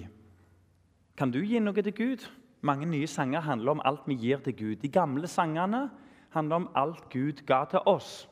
[1.18, 2.26] Kan du gi noe til Gud?
[2.66, 4.80] Mange nye sanger handler om alt vi gir til Gud.
[4.82, 5.90] De gamle sangene
[6.34, 8.24] handler om alt Gud ga til oss.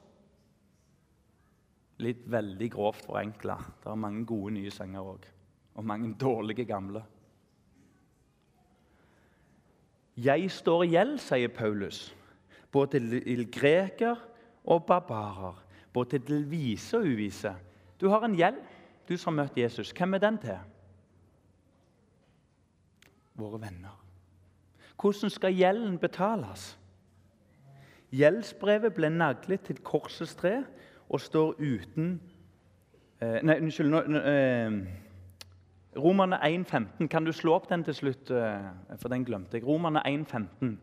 [2.01, 3.57] Litt veldig grovt forenkla.
[3.83, 5.27] Det er mange gode nye sanger òg.
[5.77, 7.03] Og mange dårlige gamle.
[10.17, 12.11] Jeg står i gjeld, sier Paulus,
[12.71, 14.19] både til greker
[14.67, 15.61] og barbarer,
[15.93, 17.53] både til vise og uvise.
[18.01, 18.59] Du har en gjeld,
[19.07, 19.93] du som har møtt Jesus.
[19.95, 20.59] Hvem er den til?
[23.39, 23.95] Våre venner.
[25.01, 26.75] Hvordan skal gjelden betales?
[28.11, 30.57] Gjeldsbrevet ble naglet til korsets tre
[31.09, 32.17] og står uten
[33.21, 33.93] eh, Nei, unnskyld.
[34.19, 34.71] Eh,
[35.95, 37.07] Romerne 1,15.
[37.07, 38.31] Kan du slå opp den til slutt?
[38.31, 39.67] Eh, for den glemte jeg.
[39.67, 40.75] Romerne 1,15.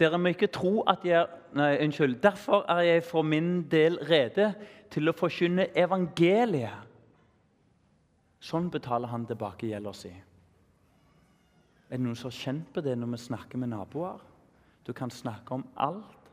[0.00, 2.20] Dere må ikke tro at jeg Nei, unnskyld.
[2.22, 4.52] Derfor er jeg for min del rede
[4.90, 6.89] til å forkynne evangeliet.
[8.40, 10.12] Sånn betaler han tilbake gjelda si.
[11.90, 14.22] Er det noen som har kjent på det når vi snakker med naboer?
[14.86, 16.30] Du kan snakke om alt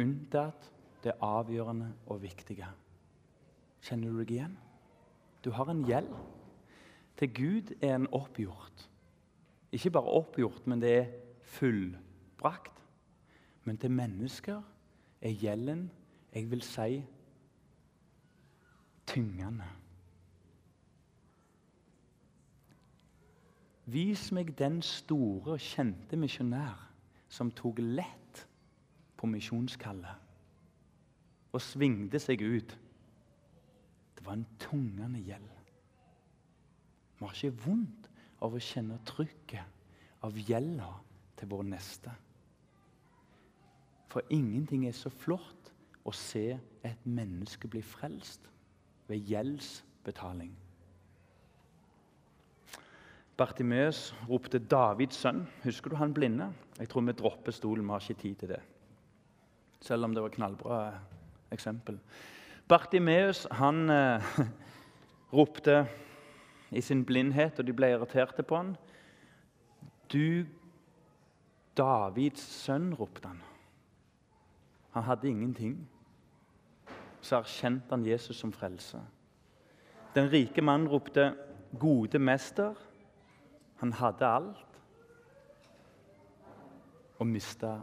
[0.00, 0.70] unntatt
[1.04, 2.66] det avgjørende og viktige.
[3.84, 4.56] Kjenner du deg igjen?
[5.44, 6.10] Du har en gjeld.
[7.18, 8.88] Til Gud er en oppgjort.
[9.74, 11.08] Ikke bare oppgjort, men det er
[11.54, 12.74] fullbrakt.
[13.64, 14.62] Men til mennesker
[15.20, 15.90] er gjelden,
[16.34, 17.02] jeg vil si,
[19.06, 19.66] tyngende.
[23.88, 26.76] Vis meg den store, og kjente misjonær
[27.32, 28.42] som tok lett
[29.16, 30.24] på misjonskallet
[31.56, 32.74] og svingte seg ut.
[34.14, 35.54] Det var en tungende gjeld.
[37.18, 38.10] Vi har ikke vondt
[38.44, 40.90] av å kjenne trykket av gjelda
[41.38, 42.12] til vår neste.
[44.08, 45.72] For ingenting er så flott
[46.04, 48.46] å se et menneske bli frelst
[49.08, 50.52] ved gjeldsbetaling.
[53.38, 55.46] Bartimeus ropte 'Davids sønn'.
[55.64, 56.52] Husker du han blinde?
[56.78, 58.60] Jeg tror vi dropper stolen, vi har ikke tid til det.
[59.80, 60.98] Selv om det var knallbra
[61.52, 62.00] eksempel.
[62.68, 64.22] Bartimeus han eh,
[65.38, 65.86] ropte
[66.70, 68.76] i sin blindhet, og de ble irriterte på han.
[70.08, 70.44] 'Du
[71.76, 73.42] Davids sønn', ropte han.
[74.90, 75.88] Han hadde ingenting.
[77.20, 78.98] Så erkjente han Jesus som frelse.
[80.14, 81.34] Den rike mannen ropte
[81.78, 82.87] 'Gode mester'.
[83.78, 84.80] Han hadde alt
[87.18, 87.78] og mista